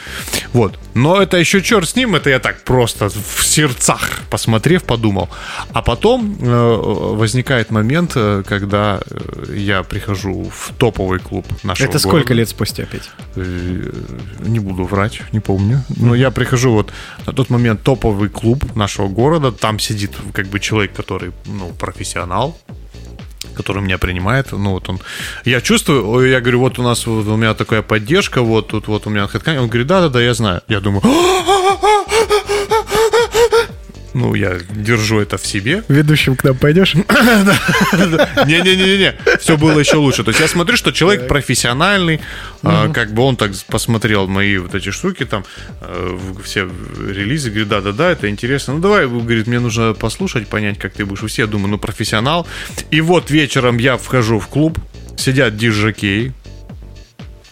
[0.53, 0.79] Вот.
[0.95, 5.29] Но это еще черт с ним, это я так просто в сердцах посмотрев, подумал.
[5.73, 6.77] А потом э,
[7.17, 12.09] возникает момент, э, когда э, я прихожу в топовый клуб нашего Это города.
[12.09, 13.11] сколько лет спустя, Петь?
[13.37, 13.93] Э,
[14.47, 15.83] Не буду врать, не помню.
[15.97, 16.93] Но я прихожу вот
[17.27, 19.51] на тот момент топовый клуб нашего города.
[19.53, 22.59] Там сидит как бы человек, который, ну, профессионал,
[23.55, 25.01] который меня принимает, ну вот он,
[25.45, 29.07] я чувствую, я говорю, вот у нас, вот у меня такая поддержка, вот тут вот
[29.07, 30.63] у меня хэдкан, он говорит, да-да-да, я знаю.
[30.69, 31.03] Я думаю,
[34.21, 35.83] ну, я держу это в себе.
[35.89, 36.95] Ведущим к нам пойдешь?
[38.47, 40.25] Не-не-не-не, все было еще лучше.
[40.25, 42.21] То есть я смотрю, что человек профессиональный,
[42.63, 45.45] а, как бы он так посмотрел мои вот эти штуки, там,
[45.81, 46.69] э, все
[47.09, 48.75] релизы, говорит, да-да-да, это интересно.
[48.75, 51.41] Ну, давай, говорит, мне нужно послушать, понять, как ты будешь вести.
[51.41, 52.47] Я думаю, ну, профессионал.
[52.91, 54.79] И вот вечером я вхожу в клуб,
[55.17, 56.33] сидят диджакей,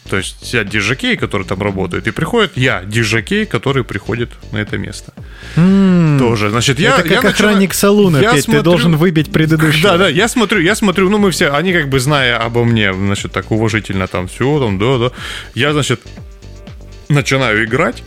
[0.09, 4.79] то есть сидят диджакей, которые там работают, и приходит я, диджакей, который приходит на это
[4.79, 5.13] место.
[5.55, 6.95] Тоже, значит, я...
[6.95, 9.91] Это как я охранник салуна, я Петь, ты смотрю- должен выбить предыдущего.
[9.91, 12.93] да, да, я смотрю, я смотрю, ну мы все, они как бы зная обо мне,
[12.93, 15.11] значит, так уважительно там все, там, да, да.
[15.55, 16.01] Я, значит,
[17.09, 18.03] начинаю играть,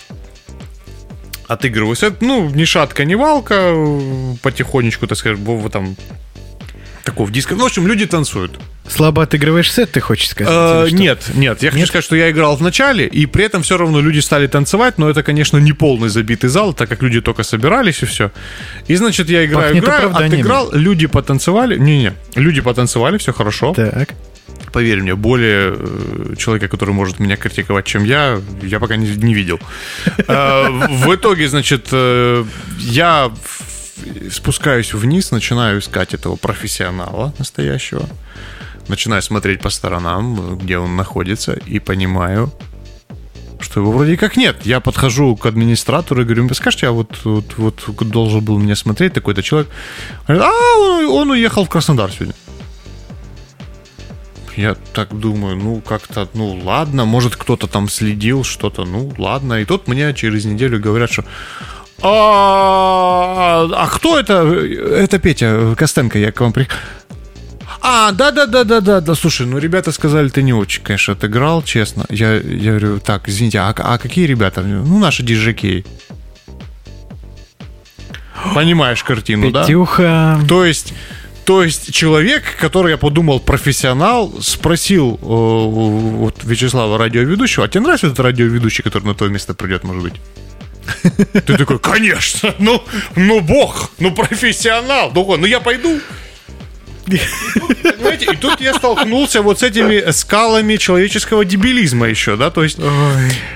[1.48, 5.96] отыгрываю сет, ну, ни шатка, ни валка, э, потихонечку, так в там
[7.04, 7.56] такого в диско.
[7.56, 8.60] Ну, в общем, люди танцуют.
[8.92, 10.92] Слабо отыгрываешь сет, ты хочешь сказать?
[10.92, 13.78] Э, нет, нет, я хочу сказать, что я играл в начале, и при этом все
[13.78, 17.44] равно люди стали танцевать, но это, конечно, не полный забитый зал, так как люди только
[17.44, 18.32] собирались и все.
[18.88, 23.74] И, значит, я играю, Пахнет играю, отыграл, люди потанцевали, не-не, люди потанцевали, все хорошо.
[23.74, 24.10] Так.
[24.74, 29.34] Поверь мне, более э, человека, который может меня критиковать, чем я, я пока не, не
[29.34, 29.60] видел.
[30.28, 32.46] Э, В итоге, значит, э,
[32.78, 33.32] я
[34.32, 38.08] спускаюсь вниз, начинаю искать этого профессионала настоящего.
[38.88, 42.52] Начинаю смотреть по сторонам, где он находится, и понимаю,
[43.60, 44.58] что его вроде как нет.
[44.66, 48.76] Я подхожу к администратору и говорю, «Вы скажите, а вот, вот, вот должен был меня
[48.76, 49.70] смотреть такой-то человек.
[50.28, 52.34] А, он, он уехал в Краснодар сегодня.
[54.58, 59.62] Я так думаю, ну как-то, ну ладно, может кто-то там следил, что-то, ну ладно.
[59.62, 61.24] И тут мне через неделю говорят, что
[62.04, 64.34] а, а кто это?
[64.34, 66.68] Это Петя Костенко, я к вам при...
[67.82, 69.16] А, да, да, да, да, да, да.
[69.16, 72.06] Слушай, ну ребята сказали, ты не очень, конечно, отыграл, честно.
[72.10, 74.62] Я, я говорю, так, извините, а, а какие ребята?
[74.62, 75.84] Ну, наши диджаки.
[78.54, 79.64] Понимаешь картину, да?
[79.64, 80.40] Петюха.
[80.48, 80.94] То есть,
[81.46, 88.08] то есть человек, который я подумал профессионал, спросил э, вот Вячеслава радиоведущего, а тебе нравится
[88.08, 90.14] этот радиоведущий, который на то место придет, может быть?
[91.34, 92.84] Ты такой, конечно, ну,
[93.16, 96.00] ну бог, ну профессионал, ну, ну я пойду.
[97.06, 102.80] Понимаете, и тут я столкнулся вот с этими скалами человеческого дебилизма еще, да, то есть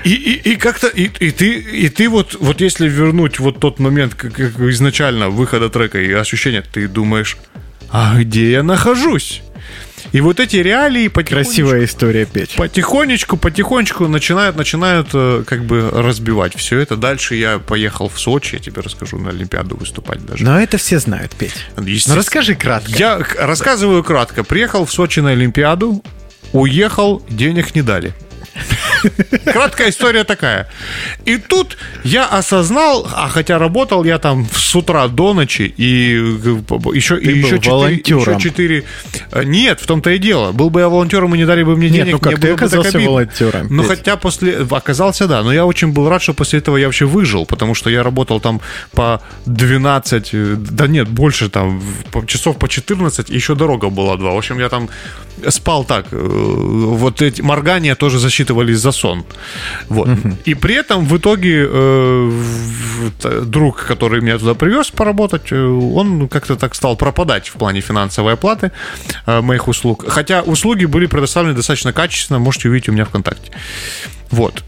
[0.04, 3.78] и, и, и как-то, и, и ты, и ты вот, вот если вернуть вот тот
[3.78, 7.36] момент, как, как изначально выхода трека и ощущения, ты думаешь,
[7.90, 9.42] а где я нахожусь?
[10.12, 11.52] И вот эти реалии потихонечку...
[11.52, 12.54] Красивая история, Петь.
[12.56, 16.96] Потихонечку, потихонечку начинают, начинают э, как бы разбивать все это.
[16.96, 20.44] Дальше я поехал в Сочи, я тебе расскажу, на Олимпиаду выступать даже.
[20.44, 21.66] Но это все знают, Петь.
[21.76, 22.90] Ну расскажи кратко.
[22.90, 24.44] Я рассказываю кратко.
[24.44, 26.02] Приехал в Сочи на Олимпиаду,
[26.52, 28.14] уехал, денег не дали.
[29.44, 30.68] Краткая история такая.
[31.24, 36.58] И тут я осознал, а хотя работал я там с утра до ночи, и э,
[36.94, 38.20] еще, и еще, четыре, волонтером.
[38.20, 38.84] еще четыре...
[39.32, 40.52] э, Нет, в том-то и дело.
[40.52, 42.48] Был бы я волонтером, и не дали бы мне Нет, денег, ну как, мне ты
[42.52, 44.66] оказался волонтером, Ну, хотя после...
[44.70, 45.42] Оказался, да.
[45.42, 48.40] Но я очень был рад, что после этого я вообще выжил, потому что я работал
[48.40, 48.60] там
[48.92, 50.30] по 12...
[50.32, 51.82] э, Да нет, больше там,
[52.26, 54.32] часов по 14, еще дорога была два.
[54.32, 54.88] В общем, я там
[55.48, 56.06] спал так.
[56.10, 59.24] Вот эти моргания тоже засчитывались за сон.
[59.88, 60.08] Вот.
[60.44, 62.32] И при этом в итоге э,
[63.44, 68.32] друг, который меня туда привез поработать, э, он как-то так стал пропадать в плане финансовой
[68.34, 68.72] оплаты
[69.26, 70.04] э, моих услуг.
[70.08, 73.52] Хотя услуги были предоставлены достаточно качественно, можете увидеть у меня ВКонтакте.
[74.30, 74.64] Вот.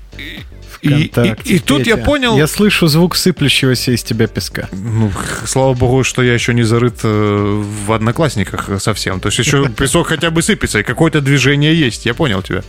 [0.80, 1.10] И-
[1.44, 4.68] И, и- тут я понял, Я слышу звук сыплющегося из тебя песка.
[4.70, 5.10] ну,
[5.44, 9.18] слава богу, что я еще не зарыт в одноклассниках совсем.
[9.18, 12.06] То есть еще песок хотя бы сыпется, и какое-то движение есть.
[12.06, 12.62] Я понял тебя.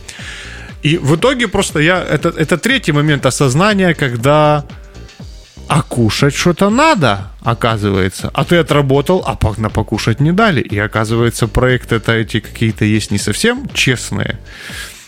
[0.82, 2.02] И в итоге просто я...
[2.02, 4.64] Это, это третий момент осознания, когда...
[5.68, 8.28] А кушать что-то надо, оказывается.
[8.34, 10.60] А ты отработал, а на покушать не дали.
[10.60, 14.40] И оказывается, проекты это эти какие-то есть не совсем честные.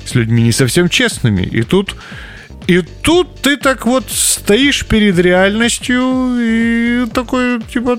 [0.05, 1.43] С людьми не совсем честными.
[1.43, 1.97] И тут
[2.67, 7.99] и тут ты так вот стоишь перед реальностью и такой, типа,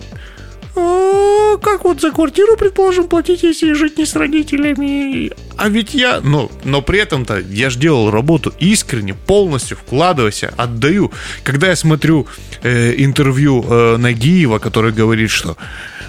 [0.75, 5.31] «А, как вот за квартиру, предположим, платить, если жить не с родителями?
[5.55, 11.12] А ведь я, ну, но при этом-то я же делал работу искренне, полностью вкладывайся, отдаю.
[11.43, 12.27] Когда я смотрю
[12.63, 15.57] э, интервью э, Нагиева, который говорит, что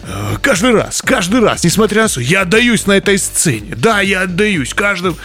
[0.02, 3.74] э, каждый раз, каждый раз, несмотря на все, я отдаюсь на этой сцене.
[3.76, 5.16] Да, я отдаюсь каждым.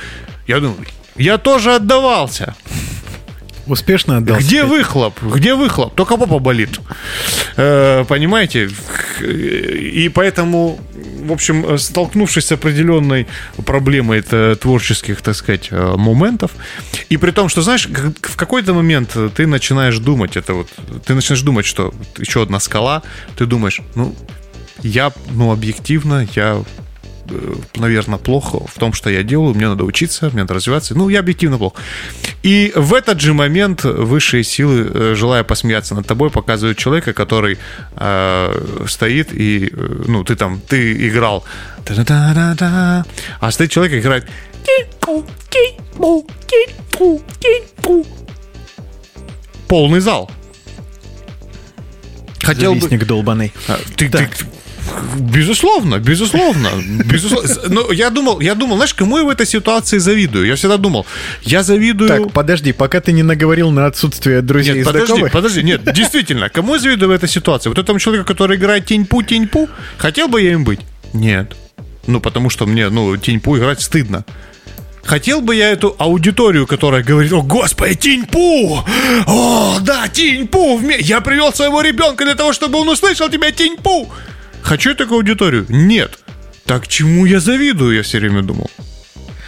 [0.47, 2.55] Я думаю, я тоже отдавался.
[3.69, 4.45] Успешно отдался.
[4.45, 5.21] Где выхлоп?
[5.21, 5.93] Где выхлоп?
[5.93, 6.79] Только попа болит.
[7.59, 8.69] Э, понимаете?
[9.21, 10.79] И поэтому,
[11.25, 13.27] в общем, столкнувшись с определенной
[13.65, 16.51] проблемой это творческих, так сказать, э, моментов,
[17.09, 20.69] и при том, что, знаешь, в какой-то момент ты начинаешь думать, это вот,
[21.05, 23.01] ты начинаешь думать, что еще одна скала,
[23.37, 24.15] ты думаешь, ну,
[24.81, 26.63] я, ну, объективно, я
[27.75, 29.53] наверное, плохо в том, что я делаю.
[29.55, 30.95] Мне надо учиться, мне надо развиваться.
[30.95, 31.81] Ну, я объективно плохо.
[32.43, 37.57] И в этот же момент высшие силы, э, желая посмеяться над тобой, показывают человека, который
[37.95, 41.43] э, стоит и, э, ну, ты там, ты играл,
[43.39, 44.25] а стоит человек и играет
[49.67, 50.29] полный зал.
[52.41, 52.79] Хотел бы...
[52.81, 53.53] Завистник долбаный.
[53.67, 54.29] А, Ты, ты-
[55.19, 56.69] безусловно, безусловно,
[57.05, 57.49] безусловно.
[57.67, 60.45] Ну, я думал, я думал, знаешь, кому я в этой ситуации завидую?
[60.45, 61.05] Я всегда думал,
[61.43, 62.07] я завидую...
[62.07, 65.31] Так, подожди, пока ты не наговорил на отсутствие друзей Нет, подожди, знакомых.
[65.31, 67.69] подожди, нет, действительно, кому я завидую в этой ситуации?
[67.69, 70.79] Вот этому человеку, который играет тень-пу, тень-пу, хотел бы я им быть?
[71.13, 71.55] Нет.
[72.07, 74.25] Ну, потому что мне, ну, тень-пу играть стыдно.
[75.03, 78.83] Хотел бы я эту аудиторию, которая говорит, о, господи, Тинь-Пу!
[79.25, 80.79] О, да, Тинь-Пу!
[80.99, 84.07] Я привел своего ребенка для того, чтобы он услышал тебя, Тинь-Пу!
[84.61, 85.65] Хочу я такую аудиторию?
[85.69, 86.19] Нет.
[86.65, 88.69] Так чему я завидую, я все время думал.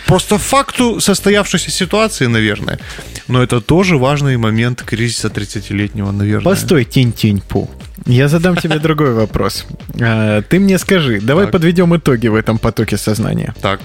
[0.08, 2.80] Просто факту состоявшейся ситуации, наверное.
[3.28, 6.44] Но это тоже важный момент кризиса 30-летнего, наверное.
[6.44, 7.70] Постой, тень-тень-пу.
[8.06, 9.66] Я задам тебе другой вопрос.
[10.02, 11.54] А, Ты мне скажи, давай Так.
[11.54, 13.54] подведем итоги в этом потоке сознания.
[13.62, 13.80] Так.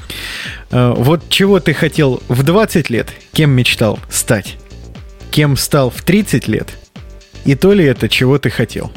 [0.70, 4.56] А, Вот чего ты хотел в 20 лет, кем мечтал стать?
[5.30, 6.70] Кем стал в 30 лет?
[7.44, 8.90] И то ли это, чего ты хотел?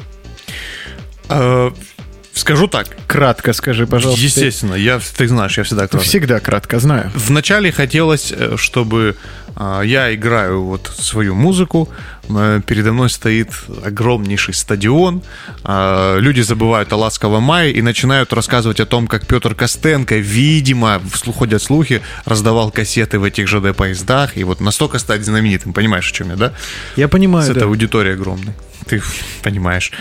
[2.36, 2.88] Э, Скажу так.
[3.08, 4.24] Кратко скажи, пожалуйста.
[4.24, 6.08] Естественно, я, ты знаешь, я всегда кратко.
[6.08, 7.12] всегда кратко, знаю.
[7.16, 9.16] Вначале хотелось, э, чтобы
[9.56, 11.90] а, я играю вот свою музыку,
[12.30, 13.50] э, передо мной стоит
[13.84, 15.22] огромнейший стадион,
[15.64, 21.02] а, люди забывают о ласковом мае и начинают рассказывать о том, как Петр Костенко, видимо,
[21.36, 26.30] ходят слухи, раздавал кассеты в этих ЖД-поездах, и вот настолько стать знаменитым, понимаешь, о чем
[26.30, 26.54] я, да?
[26.96, 27.66] Я С понимаю, этой да.
[27.66, 28.54] аудиторией огромной.
[28.90, 29.04] Ты
[29.44, 29.92] понимаешь.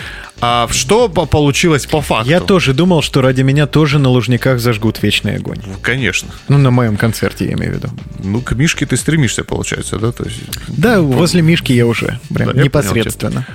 [0.41, 2.29] А что по- получилось по факту?
[2.29, 5.59] Я тоже думал, что ради меня тоже на Лужниках зажгут вечный огонь.
[5.81, 6.29] Конечно.
[6.47, 7.89] Ну, на моем концерте, я имею в виду.
[8.23, 10.11] Ну, к Мишке ты стремишься, получается, да?
[10.11, 13.45] То есть, Да, возле Мишки я уже, прям Да, непосредственно.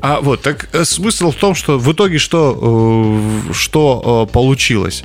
[0.00, 5.02] А вот, так э, смысл в том, что в итоге что, э, что э, получилось?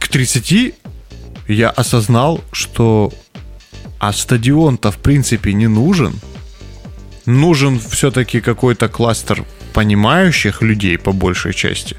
[0.00, 0.74] К 30
[1.46, 3.12] я осознал, что
[3.98, 6.14] а стадион-то в принципе не нужен.
[7.26, 11.96] Нужен все-таки какой-то кластер понимающих людей по большей части.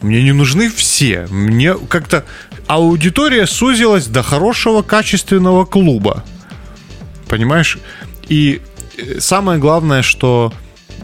[0.00, 1.26] Мне не нужны все.
[1.30, 2.24] Мне как-то
[2.66, 6.24] аудитория сузилась до хорошего качественного клуба.
[7.28, 7.78] Понимаешь?
[8.28, 8.60] И
[8.98, 10.52] э, самое главное, что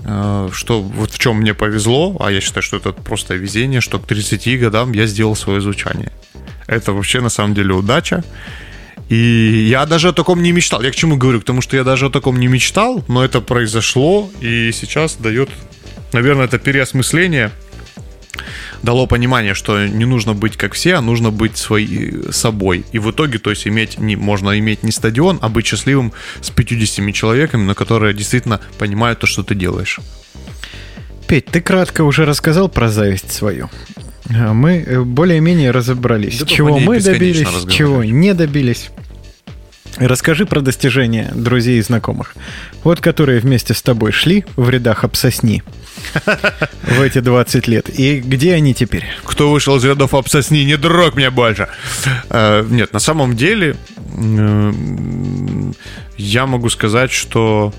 [0.04, 3.98] э, что вот в чем мне повезло, а я считаю, что это просто везение, что
[3.98, 6.12] к 30 годам я сделал свое звучание.
[6.66, 8.24] Это вообще на самом деле удача.
[9.08, 10.82] И я даже о таком не мечтал.
[10.82, 11.40] Я к чему говорю?
[11.40, 15.48] К тому, что я даже о таком не мечтал, но это произошло, и сейчас дает,
[16.12, 17.50] наверное, это переосмысление
[18.82, 22.84] дало понимание, что не нужно быть как все, а нужно быть своей, собой.
[22.92, 26.50] И в итоге, то есть, иметь не, можно иметь не стадион, а быть счастливым с
[26.50, 30.00] 50 человеками, на которые действительно понимают то, что ты делаешь.
[31.26, 33.68] Петь, ты кратко уже рассказал про зависть свою.
[34.30, 38.90] А Мы э, более-менее разобрались, Да чего мы добились, чего не добились.
[39.96, 42.36] Расскажи про достижения друзей и знакомых.
[42.84, 45.62] Вот которые вместе с тобой шли в рядах обсосни
[46.82, 47.88] в эти 20 лет.
[47.98, 49.04] И где они теперь?
[49.24, 51.68] Кто вышел из рядов обсосни, не дрог меня больше.
[52.30, 53.76] Э, Нет, на самом деле
[54.16, 54.72] э,
[56.16, 57.72] я могу сказать, что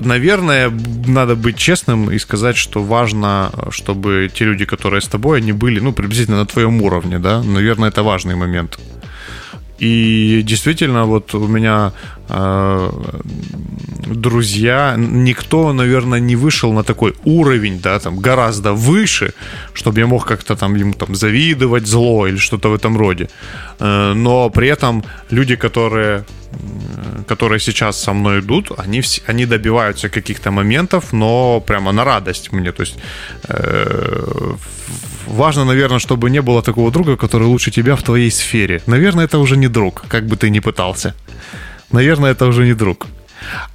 [0.00, 0.72] наверное,
[1.06, 5.80] надо быть честным и сказать, что важно, чтобы те люди, которые с тобой, они были,
[5.80, 7.42] ну, приблизительно на твоем уровне, да.
[7.42, 8.78] Наверное, это важный момент.
[9.78, 11.92] И действительно, вот у меня
[12.28, 12.90] э,
[14.06, 19.32] друзья, никто, наверное, не вышел на такой уровень, да, там гораздо выше,
[19.72, 23.28] чтобы я мог как-то там ему там завидовать зло или что-то в этом роде.
[23.80, 26.24] Э, но при этом люди, которые
[27.26, 32.72] которые сейчас со мной идут, они, они добиваются каких-то моментов, но прямо на радость мне.
[32.72, 32.96] То есть
[33.48, 34.54] э,
[35.26, 38.82] важно, наверное, чтобы не было такого друга, который лучше тебя в твоей сфере.
[38.86, 41.14] Наверное, это уже не друг, как бы ты ни пытался.
[41.92, 43.06] Наверное, это уже не друг.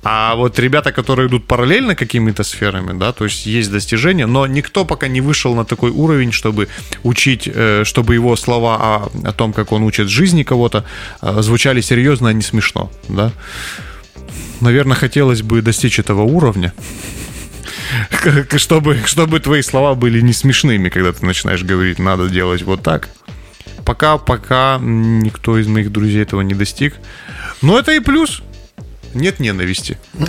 [0.03, 4.85] А вот ребята, которые идут параллельно какими-то сферами, да, то есть есть достижения, но никто
[4.85, 6.67] пока не вышел на такой уровень, чтобы
[7.03, 10.85] учить, э, чтобы его слова о, о том, как он учит жизни кого-то,
[11.21, 13.31] э, звучали серьезно, а не смешно, да.
[14.61, 16.73] Наверное, хотелось бы достичь этого уровня,
[18.57, 23.09] чтобы, чтобы твои слова были не смешными, когда ты начинаешь говорить, надо делать вот так.
[23.85, 26.95] Пока, пока никто из моих друзей этого не достиг.
[27.61, 28.43] Но это и плюс.
[29.13, 29.97] Нет ненависти.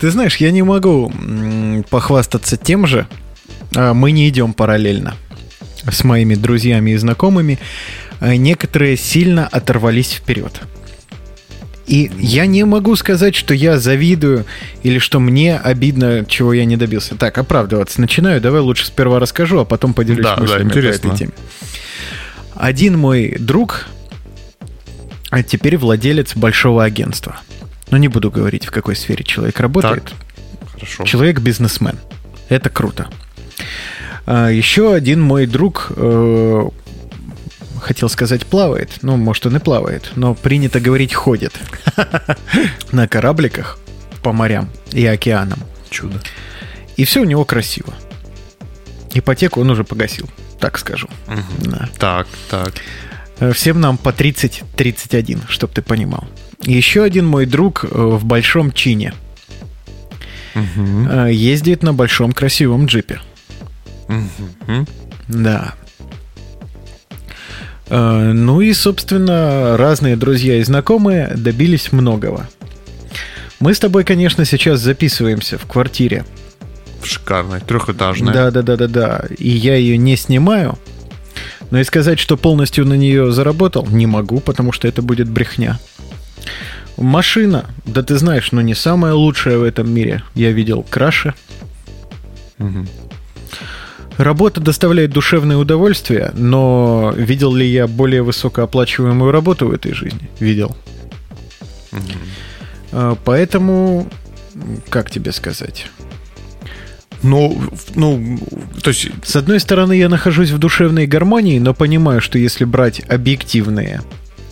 [0.00, 1.12] Ты знаешь, я не могу
[1.90, 3.06] похвастаться тем же.
[3.74, 5.14] А, Мы не идем параллельно
[5.90, 7.58] с моими друзьями и знакомыми.
[8.20, 10.60] А, Некоторые сильно оторвались вперед.
[11.86, 14.44] И я не могу сказать, что я завидую
[14.82, 17.16] или что мне обидно, чего я не добился.
[17.16, 18.40] Так, оправдываться начинаю.
[18.40, 21.08] Давай лучше сперва расскажу, а потом поделюсь Да, да, мыслями по интересно.
[21.08, 21.32] этой теме.
[22.54, 23.86] Один мой друг,
[25.32, 27.40] а теперь владелец большого агентства.
[27.90, 30.12] Но не буду говорить, в какой сфере человек работает.
[30.74, 31.04] Хорошо.
[31.04, 31.98] Человек бизнесмен.
[32.50, 33.08] Это круто.
[34.26, 36.68] А, Еще один мой друг, э,
[37.80, 38.90] хотел сказать, плавает.
[39.00, 41.54] Ну, может, он и плавает, но принято говорить, ходит
[42.92, 43.78] на корабликах
[44.22, 45.60] по морям и океанам.
[45.88, 46.20] Чудо.
[46.98, 47.94] И все у него красиво.
[49.14, 50.28] Ипотеку он уже погасил,
[50.60, 51.08] так скажу.
[51.60, 51.88] Да.
[51.98, 52.74] Так, так.
[53.42, 56.24] Э, Всем нам по 30-31, чтоб ты понимал.
[56.62, 59.14] Еще один мой друг э, в большом чине.
[60.54, 63.20] Э, Ездит на большом красивом джипе.
[64.06, 64.86] Мгм.
[65.28, 65.74] Да.
[67.90, 72.48] Ну и, собственно, разные друзья и знакомые добились многого.
[73.60, 76.24] Мы с тобой, конечно, сейчас записываемся в квартире.
[77.02, 78.32] Шикарная, трехэтажная.
[78.32, 79.24] Да, да, да, да, да.
[79.36, 80.78] И я ее не снимаю.
[81.72, 85.80] Но и сказать, что полностью на нее заработал, не могу, потому что это будет брехня.
[86.98, 90.22] Машина, да ты знаешь, ну не самая лучшая в этом мире.
[90.34, 91.32] Я видел краше.
[92.58, 92.86] Мгм.
[94.18, 100.28] Работа доставляет душевное удовольствие, но видел ли я более высокооплачиваемую работу в этой жизни?
[100.40, 100.76] Видел.
[102.92, 104.10] А, Поэтому,
[104.90, 105.86] как тебе сказать?
[107.22, 107.62] Ну,
[107.94, 108.38] ну,
[108.82, 113.00] то есть, С одной стороны, я нахожусь в душевной гармонии, но понимаю, что если брать
[113.08, 114.02] объективные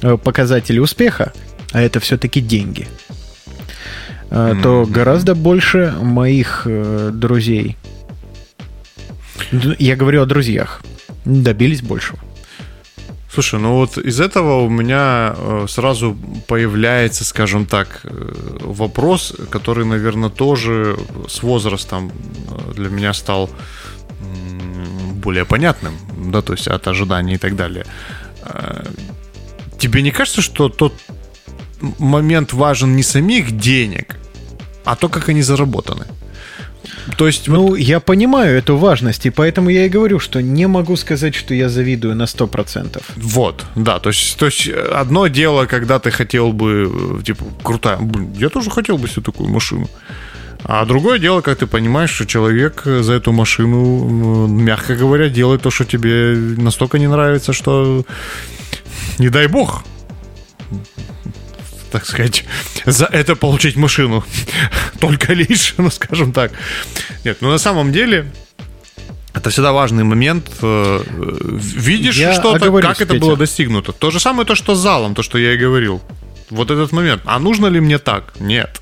[0.03, 1.33] э, показатели успеха,
[1.73, 2.87] а это все-таки деньги,
[4.31, 7.77] э, то гораздо больше моих э, друзей,
[9.51, 10.83] д- я говорю о друзьях,
[11.25, 12.19] добились большего.
[13.33, 16.17] Слушай, ну вот из этого у меня э, сразу
[16.47, 18.11] появляется, скажем так, э,
[18.61, 20.97] вопрос, который, наверное, тоже
[21.29, 23.51] с возрастом э, для меня стал
[25.15, 25.95] более понятным,
[26.31, 27.85] да, то есть от ожиданий и так далее.
[28.43, 28.85] Э,
[29.81, 30.93] Тебе не кажется, что тот
[31.99, 34.17] момент важен не самих денег,
[34.85, 36.05] а то, как они заработаны?
[37.17, 37.79] То есть, ну, вот...
[37.79, 41.69] я понимаю эту важность, и поэтому я и говорю, что не могу сказать, что я
[41.69, 43.03] завидую на 100%.
[43.17, 47.99] Вот, да, то есть, то есть одно дело, когда ты хотел бы, э, типа, крутая,
[47.99, 49.89] блин, я тоже хотел бы себе такую машину.
[50.65, 55.71] А другое дело, как ты понимаешь, что человек за эту машину, мягко говоря, делает то,
[55.71, 58.05] что тебе настолько не нравится, что
[59.19, 59.83] не дай бог,
[61.91, 62.45] так сказать,
[62.87, 64.25] за это получить машину.
[65.01, 66.53] Только лишь, ну, скажем так.
[67.25, 68.31] Нет, ну, на самом деле,
[69.35, 70.51] это всегда важный момент.
[70.63, 73.93] Э, видишь что-то, как это было достигнуто.
[73.93, 76.01] То же самое то, что с залом, то, что я и говорил.
[76.51, 77.23] Вот этот момент.
[77.25, 78.33] А нужно ли мне так?
[78.41, 78.81] Нет.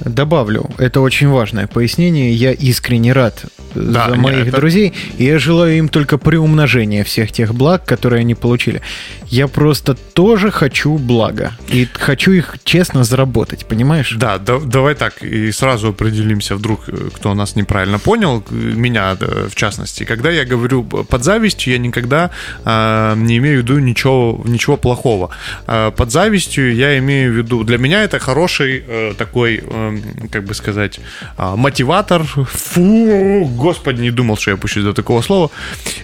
[0.00, 2.32] Добавлю, это очень важное пояснение.
[2.32, 4.56] Я искренне рад да, за моих это...
[4.56, 8.80] друзей, и я желаю им только приумножения всех тех благ, которые они получили.
[9.26, 14.14] Я просто тоже хочу блага, и хочу их честно заработать, понимаешь?
[14.18, 19.54] Да, да давай так, и сразу определимся, вдруг э, кто нас неправильно понял, меня в
[19.54, 20.04] частности.
[20.04, 22.30] Когда я говорю под завистью, я никогда
[22.64, 25.30] э, не имею в виду ничего, ничего плохого.
[25.66, 29.91] Э, под завистью я имею в виду, для меня это хороший э, такой, э,
[30.30, 31.00] как бы сказать,
[31.38, 32.22] э, мотиватор.
[32.24, 35.50] Фу, господи, не думал, что я опущусь до такого слова.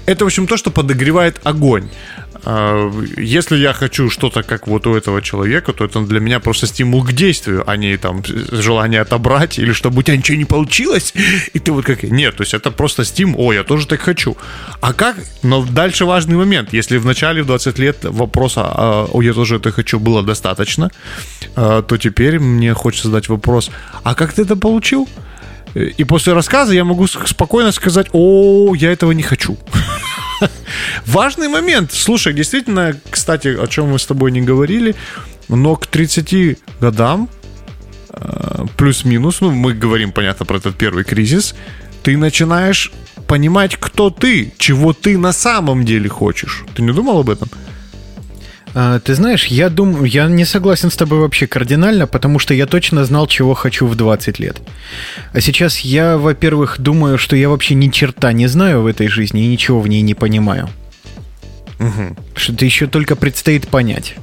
[0.07, 1.89] Это, в общем, то, что подогревает огонь.
[2.45, 6.66] А, если я хочу что-то как вот у этого человека, то это для меня просто
[6.66, 11.14] стимул к действию, а не там желание отобрать или чтобы у тебя ничего не получилось,
[11.53, 12.03] и ты вот как...
[12.03, 14.36] Нет, то есть это просто стимул, о, я тоже так хочу.
[14.80, 15.16] А как?
[15.43, 16.72] Но дальше важный момент.
[16.72, 20.91] Если в начале, в 20 лет вопроса а, «о, я тоже это хочу» было достаточно,
[21.57, 23.70] а, то теперь мне хочется задать вопрос,
[24.05, 25.09] а как ты это получил?
[25.74, 29.59] И после рассказа я могу спокойно сказать, о, я этого не хочу.
[31.07, 31.93] Важный момент.
[31.93, 34.95] Слушай, действительно, кстати, о чем мы с тобой не говорили,
[35.49, 37.28] но к 30 годам,
[38.11, 41.55] э, плюс-минус, ну, мы говорим, понятно, про этот первый кризис,
[42.03, 42.93] ты начинаешь
[43.26, 46.64] понимать, кто ты, чего ты на самом деле хочешь.
[46.74, 47.49] Ты не думал об этом?
[48.74, 52.66] А, ты знаешь, я думаю, я не согласен с тобой вообще кардинально, потому что я
[52.66, 54.56] точно знал, чего хочу в 20 лет.
[55.32, 59.44] А сейчас я, во-первых, думаю, что я вообще ни черта не знаю в этой жизни
[59.44, 60.68] и ничего в ней не понимаю.
[61.78, 62.16] Угу.
[62.34, 64.16] Что-то еще только предстоит понять.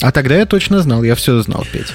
[0.00, 1.92] А тогда я точно знал, я все знал, Петь.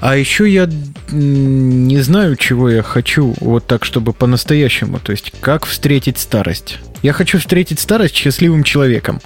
[0.00, 0.68] А еще я
[1.10, 4.98] не знаю, чего я хочу, вот так, чтобы по-настоящему.
[4.98, 6.78] То есть, как встретить старость.
[7.02, 9.20] Я хочу встретить старость счастливым человеком.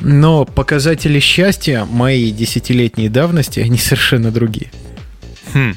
[0.00, 4.70] Но показатели счастья моей десятилетней давности, они совершенно другие.
[5.54, 5.74] Хм.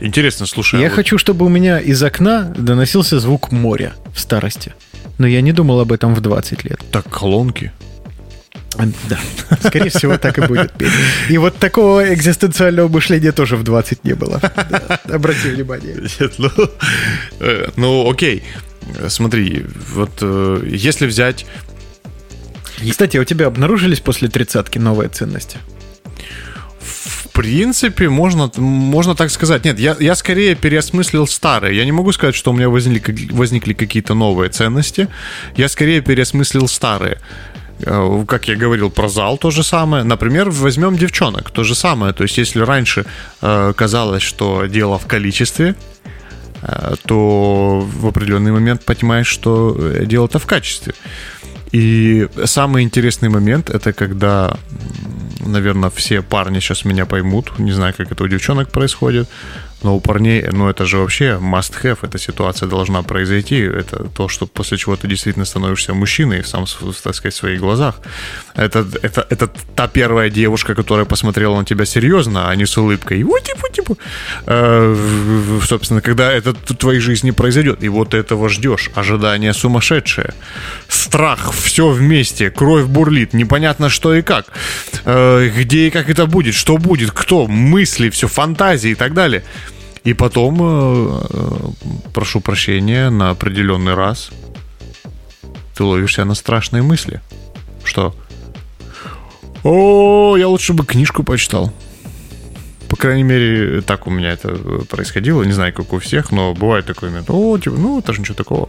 [0.00, 0.80] Интересно, слушай.
[0.80, 4.74] Я а хочу, чтобы у меня из окна доносился звук моря в старости.
[5.18, 6.80] Но я не думал об этом в 20 лет.
[6.90, 7.72] Так, колонки.
[9.08, 9.18] Да,
[9.62, 10.72] скорее всего, так и будет.
[11.30, 14.40] И вот такого экзистенциального мышления тоже в 20 не было.
[14.70, 15.96] Да, обрати внимание.
[16.20, 16.50] Нет, ну,
[17.40, 18.42] э, ну, окей.
[19.08, 21.46] Смотри, вот э, если взять...
[22.90, 25.58] Кстати, у тебя обнаружились после тридцатки новые ценности?
[26.80, 29.64] В принципе, можно, можно так сказать.
[29.64, 31.76] Нет, я, я скорее переосмыслил старые.
[31.76, 35.08] Я не могу сказать, что у меня возникли, возникли какие-то новые ценности.
[35.56, 37.18] Я скорее переосмыслил старые.
[37.80, 40.04] Э, как я говорил про зал, то же самое.
[40.04, 42.12] Например, возьмем девчонок, то же самое.
[42.12, 43.04] То есть, если раньше
[43.42, 45.74] э, казалось, что дело в количестве,
[46.62, 50.94] э, то в определенный момент понимаешь, что дело-то в качестве.
[51.76, 54.56] И самый интересный момент это когда,
[55.40, 59.28] наверное, все парни сейчас меня поймут, не знаю, как это у девчонок происходит,
[59.82, 63.60] но у парней, ну это же вообще must have, эта ситуация должна произойти.
[63.60, 66.64] Это то, что после чего ты действительно становишься мужчиной, сам,
[67.02, 67.96] так сказать, в своих глазах.
[68.54, 73.22] Это, это, это та первая девушка, которая посмотрела на тебя серьезно, а не с улыбкой.
[73.22, 73.96] Вот типа, типа.
[74.46, 74.96] Э,
[75.62, 77.82] собственно, когда это в твоей жизни произойдет.
[77.82, 78.90] И вот этого ждешь.
[78.94, 80.34] Ожидание сумасшедшее.
[80.88, 84.46] Страх, все вместе, кровь бурлит, непонятно что и как.
[85.04, 89.44] Э, где и как это будет, что будет, кто, мысли, все, фантазии и так далее.
[90.06, 94.30] И потом, э, э, прошу прощения, на определенный раз
[95.74, 97.20] ты ловишься на страшные мысли.
[97.82, 98.14] Что?
[99.64, 101.72] О, я лучше бы книжку почитал.
[102.88, 104.50] По крайней мере, так у меня это
[104.88, 105.42] происходило.
[105.42, 107.28] Не знаю, как у всех, но бывает такой момент.
[107.28, 108.68] О, типа, ну, это же ничего такого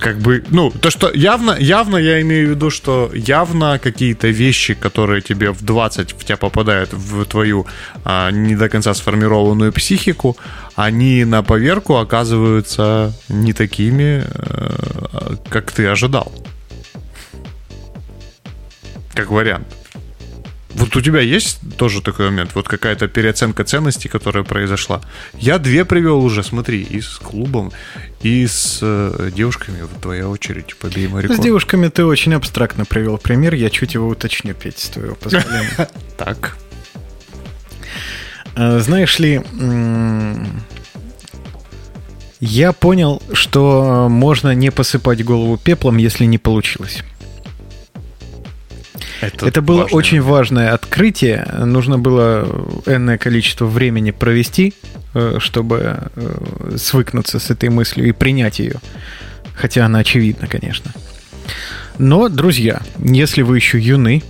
[0.00, 4.74] как бы, ну, то, что явно, явно я имею в виду, что явно какие-то вещи,
[4.74, 7.66] которые тебе в 20 в тебя попадают в твою
[8.04, 10.36] а, не до конца сформированную психику,
[10.76, 16.32] они на поверку оказываются не такими, а, как ты ожидал.
[19.14, 19.66] Как вариант.
[20.76, 25.00] Вот у тебя есть тоже такой момент, вот какая-то переоценка ценностей, которая произошла.
[25.38, 27.72] Я две привел уже, смотри, и с клубом,
[28.22, 29.80] и с э, девушками.
[29.80, 31.40] Вот твоя очередь, побей мой рекорд.
[31.40, 35.88] С девушками ты очень абстрактно привел пример, я чуть его уточню, Петь, с твоего позволения.
[36.18, 36.58] Так.
[38.54, 39.42] Э, Знаешь ли,
[42.40, 47.02] я понял, что можно не посыпать голову пеплом, если не получилось.
[49.20, 51.46] Это было важный очень важное открытие.
[51.64, 52.44] Нужно было
[52.86, 54.74] энное количество времени провести,
[55.14, 58.76] э, чтобы э, свыкнуться с этой мыслью и принять ее.
[59.54, 60.92] Хотя она очевидна, конечно.
[61.98, 64.22] Но, друзья, если вы еще юны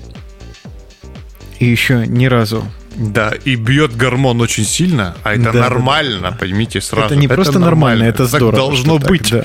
[1.59, 2.65] и еще ни разу...
[2.95, 7.07] Да, и бьет гормон очень сильно, а это Да, да, нормально, поймите сразу.
[7.07, 8.57] это не просто нормально, это Так здорово.
[8.57, 9.31] должно так, быть.
[9.31, 9.45] да.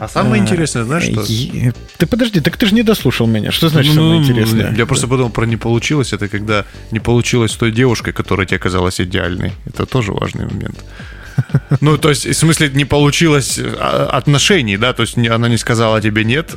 [0.00, 1.22] А самое А, интересное, знаешь, что?
[1.28, 3.52] е- Ты подожди, так ты же не дослушал меня.
[3.52, 4.74] Что значит самое Ну, интересное?
[4.74, 6.14] Я просто подумал про не получилось.
[6.14, 9.52] Это когда не получилось с той девушкой, которая тебе казалась идеальной.
[9.66, 10.76] Это тоже важный момент.
[11.80, 16.00] Ну, то есть, в смысле, не получилось а, отношений, да, то есть она не сказала
[16.00, 16.54] тебе нет,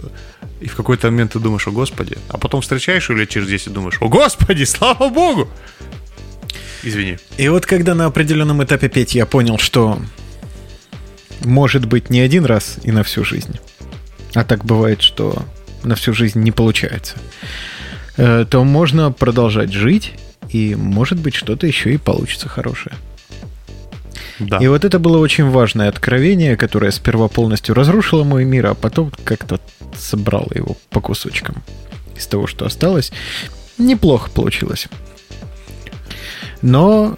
[0.62, 3.68] и в какой-то момент ты думаешь, о господи, а потом встречаешь ее лет через 10
[3.68, 5.50] и думаешь, о господи, слава богу!
[6.84, 7.18] Извини.
[7.38, 10.00] И вот когда на определенном этапе петь я понял, что
[11.44, 13.60] может быть не один раз и на всю жизнь,
[14.34, 15.46] а так бывает, что
[15.84, 17.16] на всю жизнь не получается,
[18.18, 20.14] э, то можно продолжать жить,
[20.50, 22.96] и может быть что-то еще и получится хорошее.
[24.40, 24.58] Да.
[24.58, 29.12] И вот это было очень важное откровение, которое сперва полностью разрушило мой мир, а потом
[29.24, 29.60] как-то
[29.96, 31.64] собрало его по кусочкам
[32.16, 33.12] из того, что осталось.
[33.78, 34.88] Неплохо получилось.
[36.62, 37.16] Но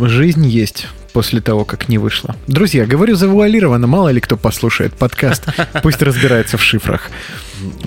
[0.00, 2.34] жизнь есть после того, как не вышло.
[2.48, 5.44] Друзья, говорю завуалированно, мало ли кто послушает подкаст.
[5.82, 7.08] Пусть разбирается в шифрах.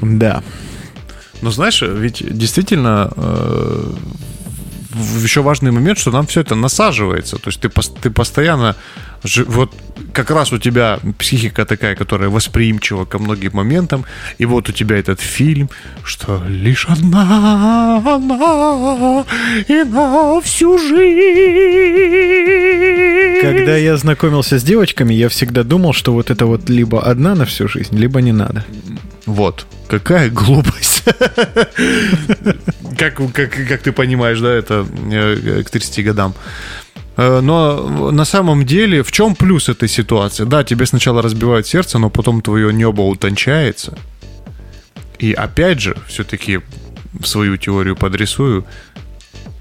[0.01, 0.41] Да.
[1.41, 3.93] Но знаешь, ведь действительно э,
[5.21, 7.37] еще важный момент, что нам все это насаживается.
[7.37, 7.69] То есть ты,
[8.01, 8.75] ты постоянно...
[9.47, 9.73] Вот
[10.13, 14.05] как раз у тебя психика такая, которая восприимчива ко многим моментам,
[14.37, 15.69] и вот у тебя этот фильм,
[16.03, 19.25] что лишь одна она
[19.67, 20.97] и на всю жизнь.
[23.41, 27.45] Когда я знакомился с девочками, я всегда думал, что вот это вот либо одна на
[27.45, 28.65] всю жизнь, либо не надо.
[29.25, 29.65] Вот.
[29.87, 31.03] Какая глупость.
[32.97, 36.33] как, как, как ты понимаешь, да, это э, к 30 годам.
[37.17, 40.45] Э, Но на самом деле, в чем плюс этой ситуации?
[40.45, 43.97] Да, тебе сначала разбивают сердце, но потом твое небо утончается.
[45.19, 46.61] И опять же, все-таки
[47.23, 48.65] свою теорию подрисую,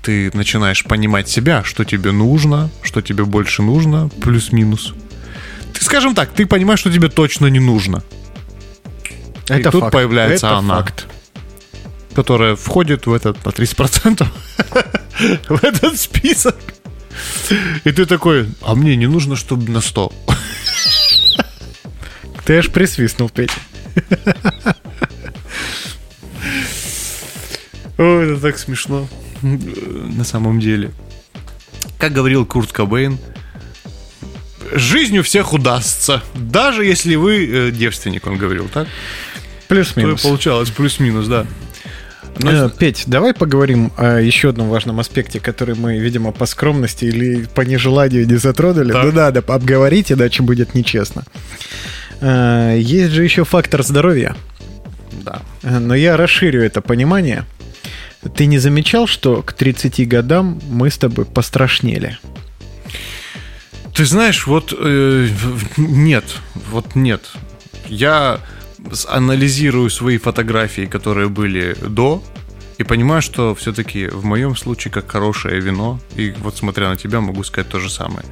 [0.03, 4.95] ты начинаешь понимать себя, что тебе нужно, что тебе больше нужно, плюс-минус.
[5.73, 8.03] Ты, скажем так, ты понимаешь, что тебе точно не нужно.
[9.49, 9.93] И тут факт.
[9.93, 10.77] появляется Это она.
[10.77, 11.07] факт.
[12.15, 14.27] которая входит в этот на 30%
[15.49, 16.57] в этот список.
[17.85, 20.13] И ты такой, а мне не нужно, чтобы на 100.
[22.45, 23.55] Ты аж присвистнул, Петя.
[27.99, 29.09] Ой, это так смешно.
[29.43, 30.93] На самом деле.
[31.99, 33.19] Как говорил Курт Кобейн,
[34.73, 38.87] жизнь у всех удастся, даже если вы э, девственник, он говорил, так?
[39.69, 40.23] Плюс-минус.
[40.23, 41.47] получалось плюс-минус, да.
[42.43, 47.45] Э, Петь, давай поговорим о еще одном важном аспекте, который мы, видимо, по скромности или
[47.55, 48.93] по нежеланию не затронули.
[48.93, 49.05] Так.
[49.05, 51.24] Ну надо обговорить, иначе будет нечестно.
[52.20, 54.37] Э, Есть же еще фактор здоровья.
[55.24, 55.43] да.
[55.62, 57.45] Э, Но я расширю это понимание.
[58.34, 62.18] Ты не замечал, что к 30 годам мы с тобой пострашнели?
[63.95, 65.28] Ты знаешь, вот э,
[65.76, 66.24] нет,
[66.70, 67.22] вот нет.
[67.89, 68.41] Я
[69.09, 72.22] анализирую свои фотографии, которые были до,
[72.78, 77.20] и понимаю, что все-таки в моем случае как хорошее вино, и вот смотря на тебя,
[77.20, 78.24] могу сказать то же самое.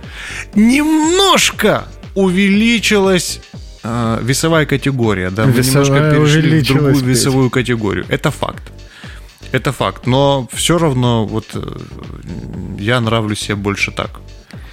[0.55, 3.41] Немножко увеличилась
[3.83, 7.03] э, весовая категория, да, мы Весовая немножко перешли в другую Петь.
[7.05, 8.05] весовую категорию.
[8.09, 8.73] Это факт.
[9.53, 10.07] Это факт.
[10.07, 11.79] Но все равно вот э,
[12.79, 14.21] я нравлюсь себе больше так.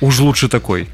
[0.01, 0.87] Уж лучше такой,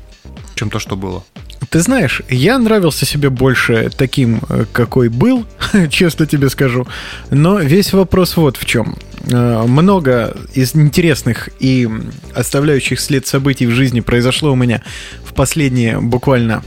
[0.55, 1.23] чем то, что было.
[1.69, 5.45] Ты знаешь, я нравился себе больше таким, э, какой был,
[5.89, 6.87] честно тебе скажу.
[7.29, 8.95] Но весь вопрос вот в чем.
[9.29, 11.89] Э, Много из интересных и
[12.33, 14.81] оставляющих след событий в жизни произошло у меня
[15.25, 16.63] в последние буквально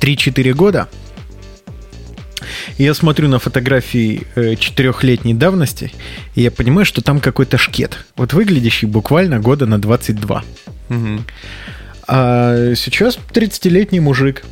[0.00, 0.88] 3-4 года.
[2.78, 5.92] Я смотрю на фотографии э, четырехлетней давности,
[6.36, 8.06] и я понимаю, что там какой-то шкет.
[8.16, 10.44] Вот выглядящий буквально года на 22.
[10.88, 11.26] Мгм.
[12.08, 14.42] А сейчас 30-летний мужик.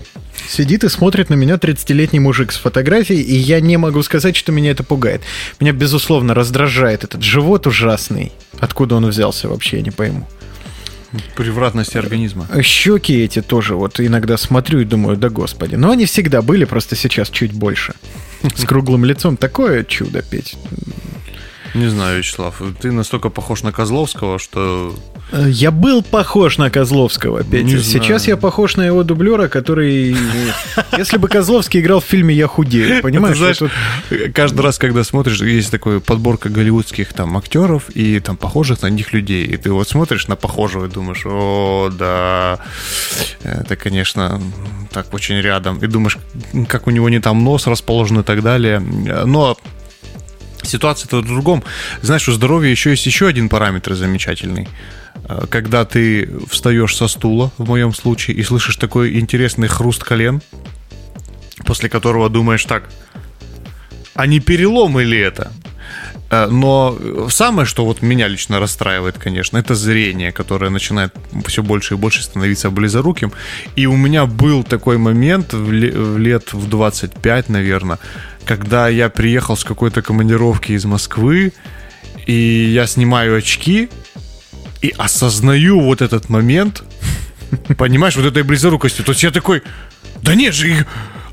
[0.46, 4.52] Сидит и смотрит на меня 30-летний мужик с фотографией, и я не могу сказать, что
[4.52, 5.22] меня это пугает.
[5.58, 8.32] Меня, безусловно, раздражает этот живот ужасный.
[8.60, 10.28] Откуда он взялся вообще, я не пойму.
[11.34, 12.46] Превратности организма.
[12.62, 15.76] Щеки эти тоже вот иногда смотрю и думаю, да господи.
[15.76, 17.94] Но они всегда были, просто сейчас чуть больше.
[18.54, 20.56] С круглым лицом такое чудо петь.
[21.74, 24.94] Не знаю, Вячеслав, ты настолько похож на Козловского, что...
[25.32, 27.78] Э, Я был похож на Козловского, Петя.
[27.82, 30.16] Сейчас я похож на его дублера, который...
[30.96, 33.36] Если бы Козловский играл в фильме «Я худею», понимаешь?
[33.36, 33.60] Знаешь,
[34.34, 39.12] каждый раз, когда смотришь, есть такая подборка голливудских там актеров и там похожих на них
[39.12, 39.44] людей.
[39.44, 42.58] И ты вот смотришь на похожего и думаешь, о, да,
[43.42, 44.40] это, конечно,
[44.92, 45.78] так очень рядом.
[45.78, 46.18] И думаешь,
[46.68, 48.80] как у него не там нос расположен и так далее.
[48.80, 49.56] Но
[50.66, 51.62] ситуация-то в другом.
[52.02, 54.68] Знаешь, у здоровья еще есть еще один параметр замечательный.
[55.28, 60.42] Э, Когда ты встаешь со стула, в моем случае, и слышишь такой интересный хруст колен,
[61.64, 62.88] после которого думаешь так,
[64.14, 65.52] а не перелом или это?
[66.30, 66.98] Э, Но
[67.30, 71.14] самое, что вот меня лично расстраивает, конечно, это зрение, которое начинает
[71.46, 73.32] все больше и больше становиться близоруким.
[73.76, 77.98] И у меня был такой момент в ле- в лет в 25, наверное,
[78.44, 81.52] когда я приехал с какой-то командировки из Москвы,
[82.26, 83.88] и я снимаю очки
[84.82, 86.82] и осознаю вот этот момент,
[87.78, 89.02] понимаешь, вот этой близорукости.
[89.02, 89.62] То есть я такой,
[90.22, 90.86] да нет же,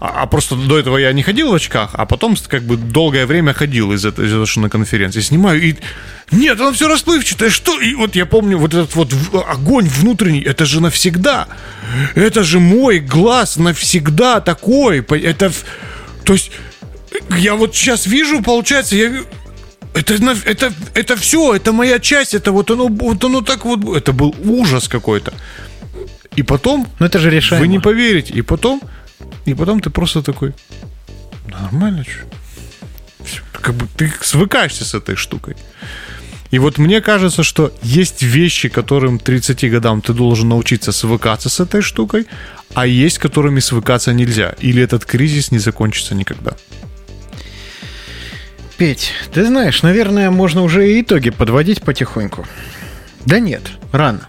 [0.04, 3.26] а, а просто до этого я не ходил в очках, а потом как бы долгое
[3.26, 5.76] время ходил из-за того, что на конференции снимаю, и
[6.30, 7.80] нет, оно все расплывчатое, что?
[7.80, 9.14] И вот я помню вот этот вот
[9.48, 11.48] огонь внутренний, это же навсегда.
[12.16, 15.00] Это же мой глаз навсегда такой.
[15.00, 15.54] Это,
[16.26, 16.52] то есть,
[17.38, 19.24] я вот сейчас вижу, получается, я
[19.94, 24.12] это, это, это все, это моя часть, это вот оно, вот оно так вот, это
[24.12, 25.32] был ужас какой-то.
[26.36, 27.62] И потом Ну это же решаемо.
[27.62, 28.34] вы не поверите.
[28.34, 28.82] И потом,
[29.46, 30.54] и потом ты просто такой,
[31.48, 33.42] нормально, что?
[33.52, 35.56] Как бы ты свыкаешься с этой штукой.
[36.52, 41.60] И вот мне кажется, что есть вещи, которым 30 годам ты должен научиться свыкаться с
[41.60, 42.28] этой штукой,
[42.76, 44.54] а есть, которыми свыкаться нельзя.
[44.60, 46.56] Или этот кризис не закончится никогда.
[48.78, 52.46] Петь, ты знаешь, наверное, можно уже и итоги подводить потихоньку.
[53.26, 54.28] Да нет, рано.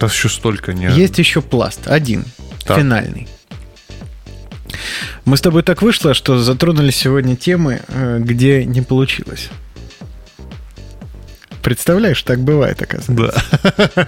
[0.00, 0.90] Да еще столько не...
[0.90, 2.24] Есть еще пласт, один,
[2.64, 2.78] Так.
[2.78, 3.28] финальный.
[5.24, 9.50] Мы с тобой так вышло, что затронули сегодня темы, э, где не получилось.
[11.62, 13.44] Представляешь, так бывает, оказывается.
[13.94, 14.06] Да.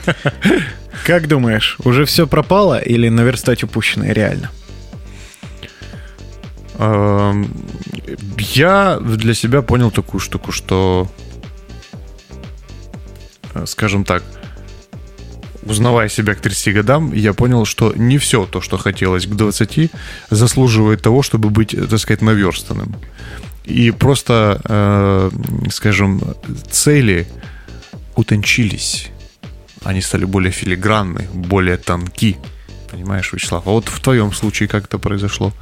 [1.04, 4.50] Как думаешь, уже все пропало или наверстать упущенное реально?
[6.78, 7.48] Эм,
[8.38, 11.08] Я для себя понял такую штуку, что,
[13.54, 14.24] э, скажем так,
[15.66, 19.90] узнавая себя к 30 годам, я понял, что не все то, что хотелось к 20,
[20.30, 22.94] заслуживает того, чтобы быть, так сказать, наверстанным.
[23.64, 25.30] И просто, э,
[25.70, 26.22] скажем,
[26.70, 27.26] цели
[28.16, 29.10] утончились.
[29.82, 32.36] Они стали более филигранны, более тонки.
[32.90, 33.66] Понимаешь, Вячеслав?
[33.66, 35.52] А вот в твоем случае как это произошло?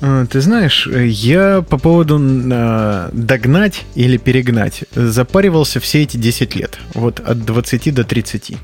[0.00, 6.78] Э, Ты знаешь, я по поводу э, догнать или перегнать запаривался все эти 10 лет.
[6.94, 8.56] Вот от 20 до 30.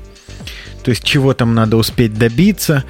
[0.83, 2.83] То есть чего там надо успеть добиться.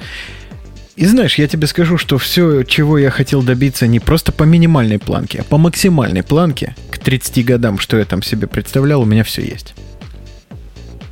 [0.94, 4.98] И знаешь, я тебе скажу, что все, чего я хотел добиться не просто по минимальной
[4.98, 9.24] планке, а по максимальной планке к 30 годам, что я там себе представлял, у меня
[9.24, 9.74] все есть.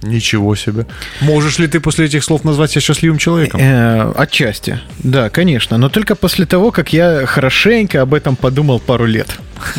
[0.02, 0.86] Ничего себе.
[1.20, 3.60] Можешь ли ты после этих слов назвать себя счастливым человеком?
[3.62, 9.04] Э, отчасти, да, конечно, но только после того, как я хорошенько об этом подумал пару
[9.04, 9.28] лет.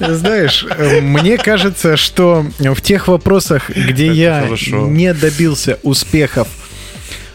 [0.00, 0.64] Знаешь,
[1.02, 6.48] мне кажется, что в тех вопросах, где я не добился успехов,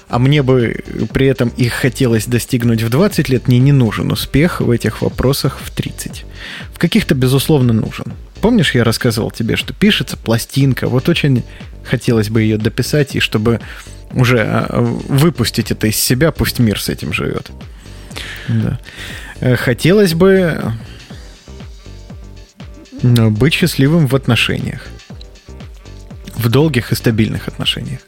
[0.07, 4.61] а мне бы при этом их хотелось достигнуть в 20 лет, мне не нужен успех
[4.61, 6.25] в этих вопросах в 30.
[6.73, 8.13] В каких-то, безусловно, нужен.
[8.41, 11.43] Помнишь, я рассказывал тебе, что пишется пластинка, вот очень
[11.83, 13.59] хотелось бы ее дописать, и чтобы
[14.13, 17.51] уже э, выпустить это из себя, пусть мир с этим живет.
[18.47, 18.79] Да.
[19.39, 20.59] Э, Хотелось бы
[23.03, 24.87] э, быть счастливым в отношениях.
[26.35, 28.01] В долгих и стабильных отношениях.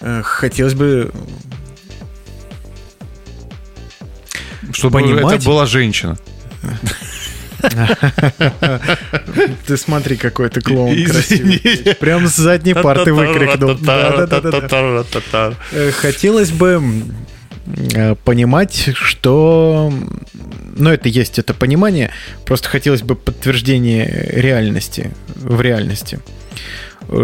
[0.00, 1.10] Э, Хотелось бы
[4.72, 6.18] Чтобы понимать- это была женщина.
[9.66, 11.94] Ты смотри, какой ты клоун красивый.
[12.00, 13.76] Прям с задней парты выкрикнул.
[15.72, 16.82] Э, Хотелось бы
[17.94, 19.92] э, понимать, что...
[20.74, 22.10] Ну, это есть это понимание.
[22.44, 26.18] Просто хотелось бы подтверждение реальности в реальности.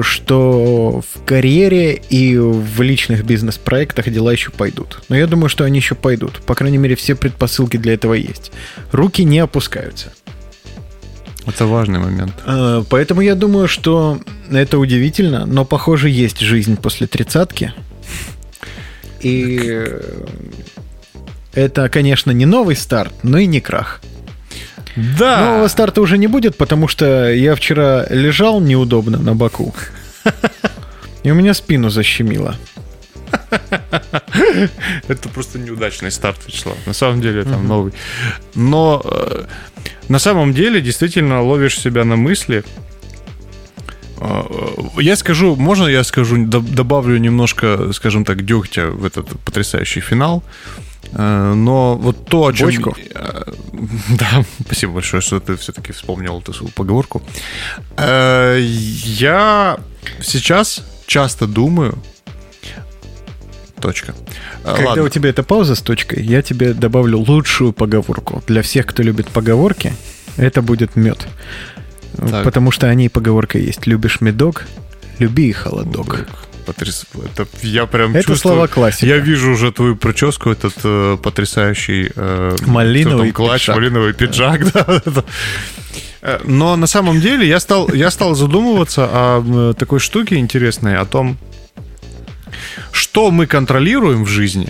[0.03, 5.01] что в карьере и в личных бизнес-проектах дела еще пойдут.
[5.09, 6.41] Но я думаю, что они еще пойдут.
[6.47, 8.53] По крайней мере, все предпосылки для этого есть.
[8.93, 10.13] Руки не опускаются.
[11.49, 12.33] Это важный момент.
[12.45, 14.21] А, Поэтому я думаю, что
[14.51, 17.73] это удивительно, но, похоже, есть жизнь после тридцатки.
[19.21, 19.87] И
[21.55, 24.01] это, конечно, не новый старт, но и не крах.
[25.19, 25.45] Да.
[25.45, 29.75] Нового старта уже не будет, потому что я вчера лежал неудобно на боку.
[31.23, 32.57] И у меня спину защемило.
[35.09, 36.77] Это просто неудачный старт, Вячеслав.
[36.87, 37.93] На самом деле там новый.
[38.55, 39.45] Но э,
[40.09, 42.63] на самом деле действительно ловишь себя на мысли.
[44.21, 44.43] Э,
[44.99, 50.43] Я скажу, можно я скажу, добавлю немножко, скажем так, дегтя в этот потрясающий финал.
[51.13, 52.67] Э, Но вот то, о чем...
[52.67, 52.97] Бочку?
[54.19, 57.23] Да, спасибо большое, что ты все-таки вспомнил эту свою поговорку.
[57.97, 59.79] Я
[60.21, 61.99] сейчас часто думаю...
[63.81, 64.15] Точка.
[64.65, 65.05] Э, Когда ладно.
[65.05, 68.43] у тебя эта пауза с точкой, я тебе добавлю лучшую поговорку.
[68.47, 69.93] Для всех, кто любит поговорки,
[70.37, 71.27] это будет мед.
[72.17, 72.45] Так.
[72.45, 73.87] Потому что о ней поговорка есть.
[73.87, 74.67] Любишь медок,
[75.19, 76.27] люби и холодок.
[76.67, 77.07] Потряс...
[77.15, 78.55] Это я прям Это чувствую.
[78.55, 79.07] слова классика.
[79.07, 83.77] Я вижу уже твою прическу, этот э, потрясающий э, Малиновый там, клатч, пиджак.
[83.77, 84.73] малиновый пиджак.
[84.75, 85.25] да.
[86.21, 91.07] Э, Но на самом деле я стал, я стал задумываться о такой штуке интересной, о
[91.07, 91.39] том,
[92.93, 94.69] что мы контролируем в жизни,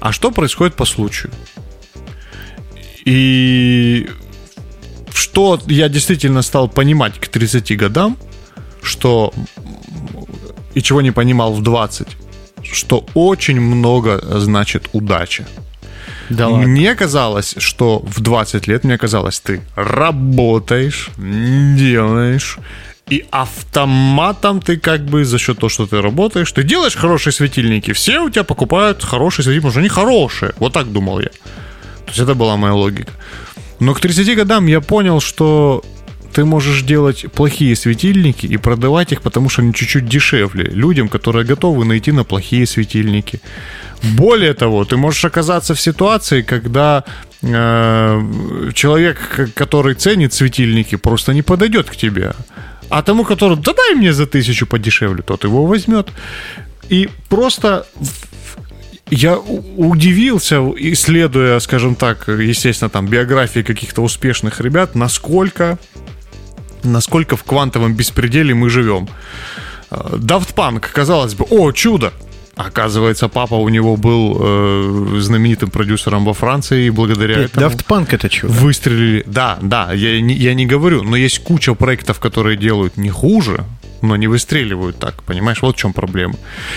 [0.00, 1.32] а что происходит по случаю.
[3.04, 4.08] И
[5.12, 8.16] что я действительно стал понимать к 30 годам,
[8.82, 9.32] что
[10.74, 12.08] и чего не понимал в 20,
[12.62, 15.46] что очень много значит удача.
[16.30, 16.66] Да ладно.
[16.66, 22.58] Мне казалось, что в 20 лет, мне казалось, ты работаешь, делаешь,
[23.10, 27.92] и автоматом ты как бы за счет того, что ты работаешь, ты делаешь хорошие светильники,
[27.92, 30.52] все у тебя покупают хорошие светильники, потому что они хорошие.
[30.58, 31.28] Вот так думал я.
[31.28, 33.12] То есть это была моя логика.
[33.80, 35.82] Но к 30 годам я понял, что
[36.32, 41.44] ты можешь делать плохие светильники и продавать их, потому что они чуть-чуть дешевле людям, которые
[41.44, 43.40] готовы найти на плохие светильники.
[44.02, 47.04] Более того, ты можешь оказаться в ситуации, когда
[47.42, 52.32] э, человек, который ценит светильники, просто не подойдет к тебе.
[52.90, 56.08] А тому, который, да дай мне за тысячу подешевле, тот его возьмет.
[56.88, 57.86] И просто
[59.10, 65.78] я удивился, исследуя, скажем так, естественно, там биографии каких-то успешных ребят, насколько,
[66.82, 69.08] насколько в квантовом беспределе мы живем.
[69.90, 72.12] Э, Daft Punk, казалось бы, о, чудо!
[72.58, 77.86] Оказывается, папа у него был э, знаменитым продюсером во Франции, и благодаря Петь, этому Daft
[77.86, 78.52] Punk это чудо.
[78.52, 79.22] выстрелили.
[79.26, 83.64] Да, да, я не, я не говорю, но есть куча проектов, которые делают не хуже,
[84.02, 85.58] но не выстреливают так, понимаешь?
[85.62, 86.34] Вот в чем проблема.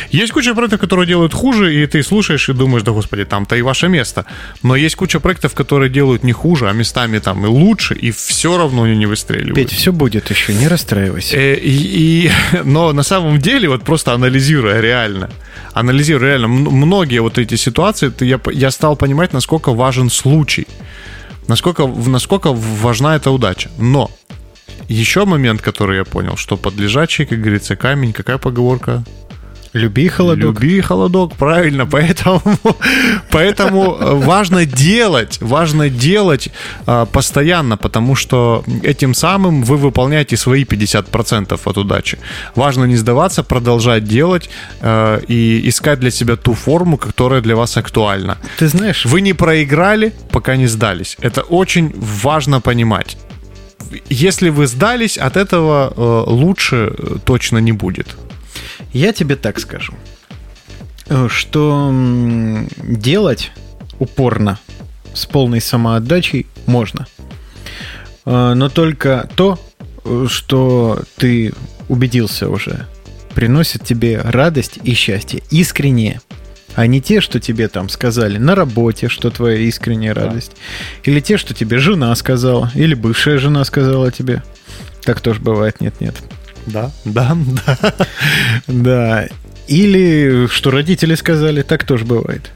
[0.09, 3.61] Есть куча проектов, которые делают хуже, и ты слушаешь и думаешь, да господи, там-то и
[3.61, 4.25] ваше место.
[4.63, 8.57] Но есть куча проектов, которые делают не хуже, а местами там и лучше, и все
[8.57, 9.55] равно они не выстреливают.
[9.55, 11.35] Петь, все будет еще, не расстраивайся.
[11.37, 12.31] Э, И, и-
[12.63, 15.29] но на самом деле, вот просто анализируя реально,
[15.73, 20.67] анализируя реально многие вот эти ситуации, я, я стал понимать, насколько важен случай,
[21.47, 23.69] насколько, насколько важна эта удача.
[23.77, 24.09] Но
[24.91, 29.03] еще момент, который я понял, что под лежачий, как говорится, камень, какая поговорка?
[29.73, 30.61] Люби холодок.
[30.61, 31.85] Люби холодок, правильно.
[31.85, 32.41] Поэтому,
[33.31, 36.49] поэтому важно делать, важно делать
[36.87, 42.17] э, постоянно, потому что этим самым вы выполняете свои 50% от удачи.
[42.55, 44.49] Важно не сдаваться, продолжать делать
[44.81, 48.37] э, и искать для себя ту форму, которая для вас актуальна.
[48.57, 51.17] Ты знаешь, Вы не проиграли, пока не сдались.
[51.21, 53.17] Это очень важно понимать.
[54.09, 58.15] Если вы сдались, от этого э, лучше э, точно не будет.
[58.93, 59.93] Я тебе так скажу,
[61.07, 61.93] э, что
[62.77, 63.51] делать
[63.99, 64.59] упорно
[65.13, 67.05] с полной самоотдачей можно.
[68.23, 69.59] Но только то,
[70.27, 71.53] что ты
[71.89, 72.87] убедился уже,
[73.33, 76.21] приносит тебе радость и счастье искреннее,
[76.75, 80.53] а не те, что тебе там сказали на работе, что твоя искренняя радость,
[81.03, 84.43] или те, что тебе жена сказала, или бывшая жена сказала тебе.
[85.03, 86.15] Так тоже бывает, нет-нет.
[86.67, 87.95] Да, да, да.
[88.67, 89.27] Да.
[89.67, 92.51] Или что родители сказали, так тоже бывает.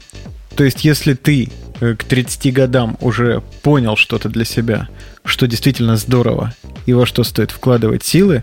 [0.54, 1.50] То есть, если ты
[1.80, 4.88] э, к 30 годам уже понял что-то для себя,
[5.24, 6.54] что действительно здорово
[6.86, 8.42] и во что стоит вкладывать силы,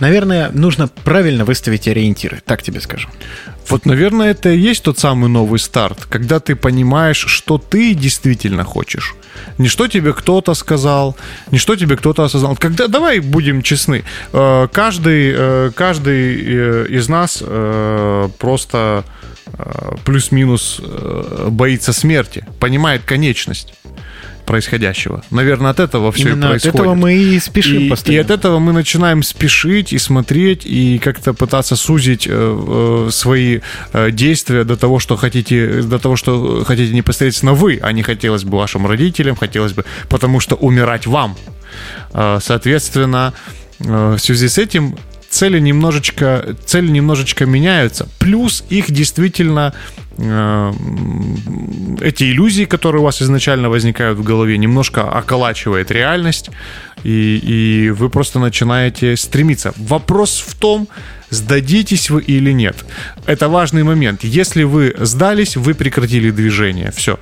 [0.00, 3.08] Наверное, нужно правильно выставить ориентиры, так тебе скажу.
[3.68, 8.64] Вот, наверное, это и есть тот самый новый старт, когда ты понимаешь, что ты действительно
[8.64, 9.14] хочешь.
[9.58, 11.16] Не что тебе кто-то сказал,
[11.50, 12.56] не что тебе кто-то осознал.
[12.56, 17.42] Когда, давай будем честны, э, каждый, э, каждый э, из нас
[18.38, 19.04] просто
[20.04, 20.78] плюс-минус
[21.48, 23.72] боится смерти, понимает конечность
[24.48, 25.22] происходящего.
[25.30, 26.74] Наверное, от этого все Именно и происходит.
[26.74, 28.18] от этого мы и спешим и, постоянно.
[28.18, 33.60] И от этого мы начинаем спешить и смотреть, и как-то пытаться сузить э, э, свои
[33.92, 38.44] э, действия до того, что хотите, до того, что хотите непосредственно вы, а не хотелось
[38.44, 41.36] бы вашим родителям, хотелось бы, потому что умирать вам.
[42.14, 43.34] Э, соответственно,
[43.80, 44.96] э, в связи с этим
[45.30, 48.08] цели немножечко, цели немножечко меняются.
[48.18, 49.74] Плюс их действительно
[50.16, 50.72] э,
[52.00, 56.50] эти иллюзии, которые у вас изначально возникают в голове, немножко околачивает реальность,
[57.04, 59.72] и, и вы просто начинаете стремиться.
[59.76, 60.88] Вопрос в том,
[61.30, 62.84] сдадитесь вы или нет.
[63.26, 64.24] Это важный момент.
[64.24, 66.90] Если вы сдались, вы прекратили движение.
[66.90, 67.18] Все.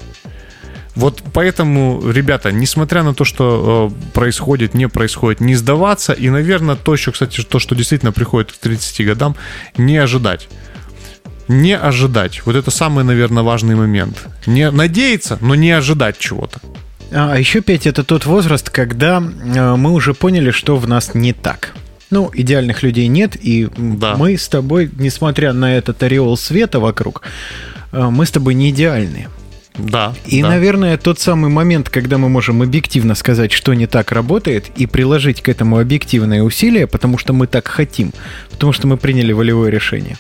[0.97, 6.14] Вот поэтому, ребята, несмотря на то, что э, происходит, не происходит, не сдаваться.
[6.14, 9.36] И, наверное, то еще, кстати, то, что действительно приходит к 30 годам,
[9.76, 10.49] не ожидать.
[11.49, 12.44] Не ожидать.
[12.47, 14.26] Вот это самый, наверное, важный момент.
[14.47, 16.61] Не надеяться, но не ожидать чего-то.
[17.12, 21.32] А еще, Петя, это тот возраст, когда э, мы уже поняли, что в нас не
[21.34, 21.74] так.
[22.11, 24.16] Ну, идеальных людей нет, и Да.
[24.16, 27.22] мы с тобой, несмотря на этот ореол света вокруг,
[27.92, 29.28] э, мы с тобой не идеальные.
[29.78, 30.14] Да.
[30.26, 30.48] И, да.
[30.48, 35.42] наверное, тот самый момент, когда мы можем объективно сказать, что не так работает, и приложить
[35.42, 38.12] к этому объективные усилия, потому что мы так хотим,
[38.50, 40.16] потому что мы приняли волевое решение.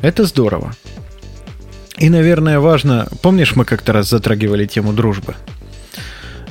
[0.00, 0.74] Это здорово.
[1.98, 3.08] И, наверное, важно...
[3.22, 5.34] Помнишь, мы как-то раз затрагивали тему дружбы?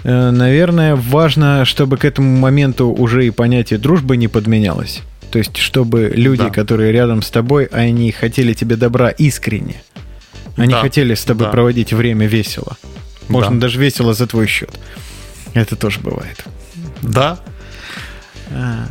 [0.03, 5.01] Э, Наверное, важно, чтобы к этому моменту уже и понятие дружбы не подменялось.
[5.31, 6.49] То есть, чтобы люди, Да.
[6.49, 9.81] которые рядом с тобой, они хотели тебе добра искренне.
[10.58, 11.51] Они Да, хотели с тобой да.
[11.51, 12.78] проводить время весело.
[13.30, 13.62] Можно Да.
[13.62, 14.72] даже весело за твой счет.
[15.53, 16.43] Это тоже бывает.
[17.01, 17.39] Да.
[18.51, 18.88] Я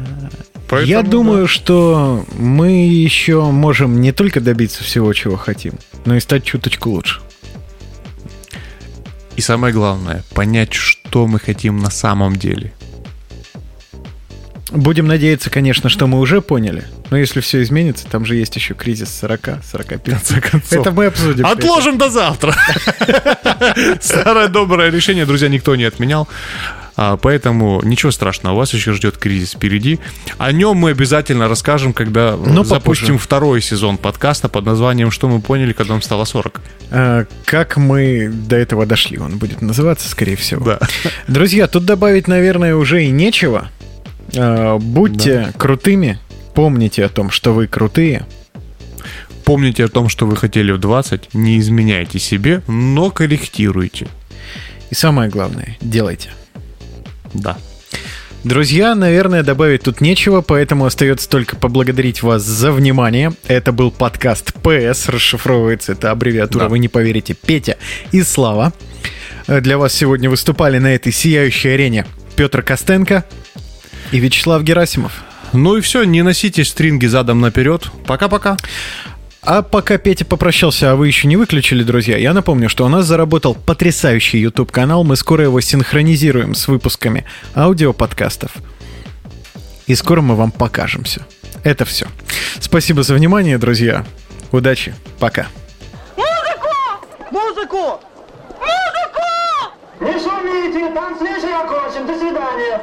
[0.68, 6.44] Поэтому, думаю, что мы еще можем не только добиться всего, чего хотим, но и стать
[6.44, 7.20] чуточку лучше.
[9.36, 12.72] И самое главное, понять, что мы хотим на самом деле.
[14.72, 16.84] Будем надеяться, конечно, что мы уже поняли.
[17.10, 20.02] Но если все изменится, там же есть еще кризис 40, 45.
[20.02, 20.72] конце концов.
[20.72, 21.46] Это мы обсудим.
[21.46, 22.56] Отложим до завтра.
[24.00, 26.28] Старое доброе решение, друзья, никто не отменял.
[26.96, 30.00] А, Поэтому ничего страшного, вас еще ждет кризис впереди.
[30.38, 33.24] О нем мы обязательно расскажем, когда Но запустим попозже.
[33.24, 36.60] второй сезон подкаста под названием «Что мы поняли, когда нам стало 40».
[36.90, 40.64] А, Как мы до этого дошли, он будет называться, скорее всего.
[40.64, 40.78] Да.
[41.28, 43.70] Друзья, тут добавить, наверное, уже и нечего.
[44.36, 46.18] А, Будьте крутыми,
[46.54, 48.26] помните о том, что вы крутые.
[49.44, 54.08] Помните о том, что вы хотели в 20, не изменяйте себе, но корректируйте.
[54.90, 56.30] И самое главное, делайте.
[57.32, 57.56] Да.
[58.42, 63.32] Друзья, наверное, добавить тут нечего, поэтому остается только поблагодарить вас за внимание.
[63.48, 66.68] Это был подкаст ПС, расшифровывается это аббревиатура, Да.
[66.68, 67.76] вы не поверите, Петя
[68.12, 68.72] и Слава.
[69.48, 72.06] Э, Для вас сегодня выступали на этой сияющей арене
[72.36, 73.24] Петр Костенко
[74.12, 75.22] и Вячеслав Герасимов.
[75.52, 77.90] Ну и все, не носите стринги задом наперед.
[78.06, 78.56] Пока-пока.
[79.42, 83.06] А пока Петя попрощался, а вы еще не выключили, друзья, я напомню, что у нас
[83.06, 85.04] заработал потрясающий YouTube-канал.
[85.04, 88.50] Мы скоро его синхронизируем с выпусками аудиоподкастов.
[89.86, 91.24] И скоро мы вам покажемся.
[91.62, 92.06] Это все.
[92.58, 94.04] Спасибо за внимание, друзья.
[94.50, 94.94] Удачи.
[95.20, 95.46] Пока.
[96.16, 96.74] Музыку!
[97.30, 98.00] Музыку!
[100.00, 102.82] Не шумите, танцвишь окончен, до свидания.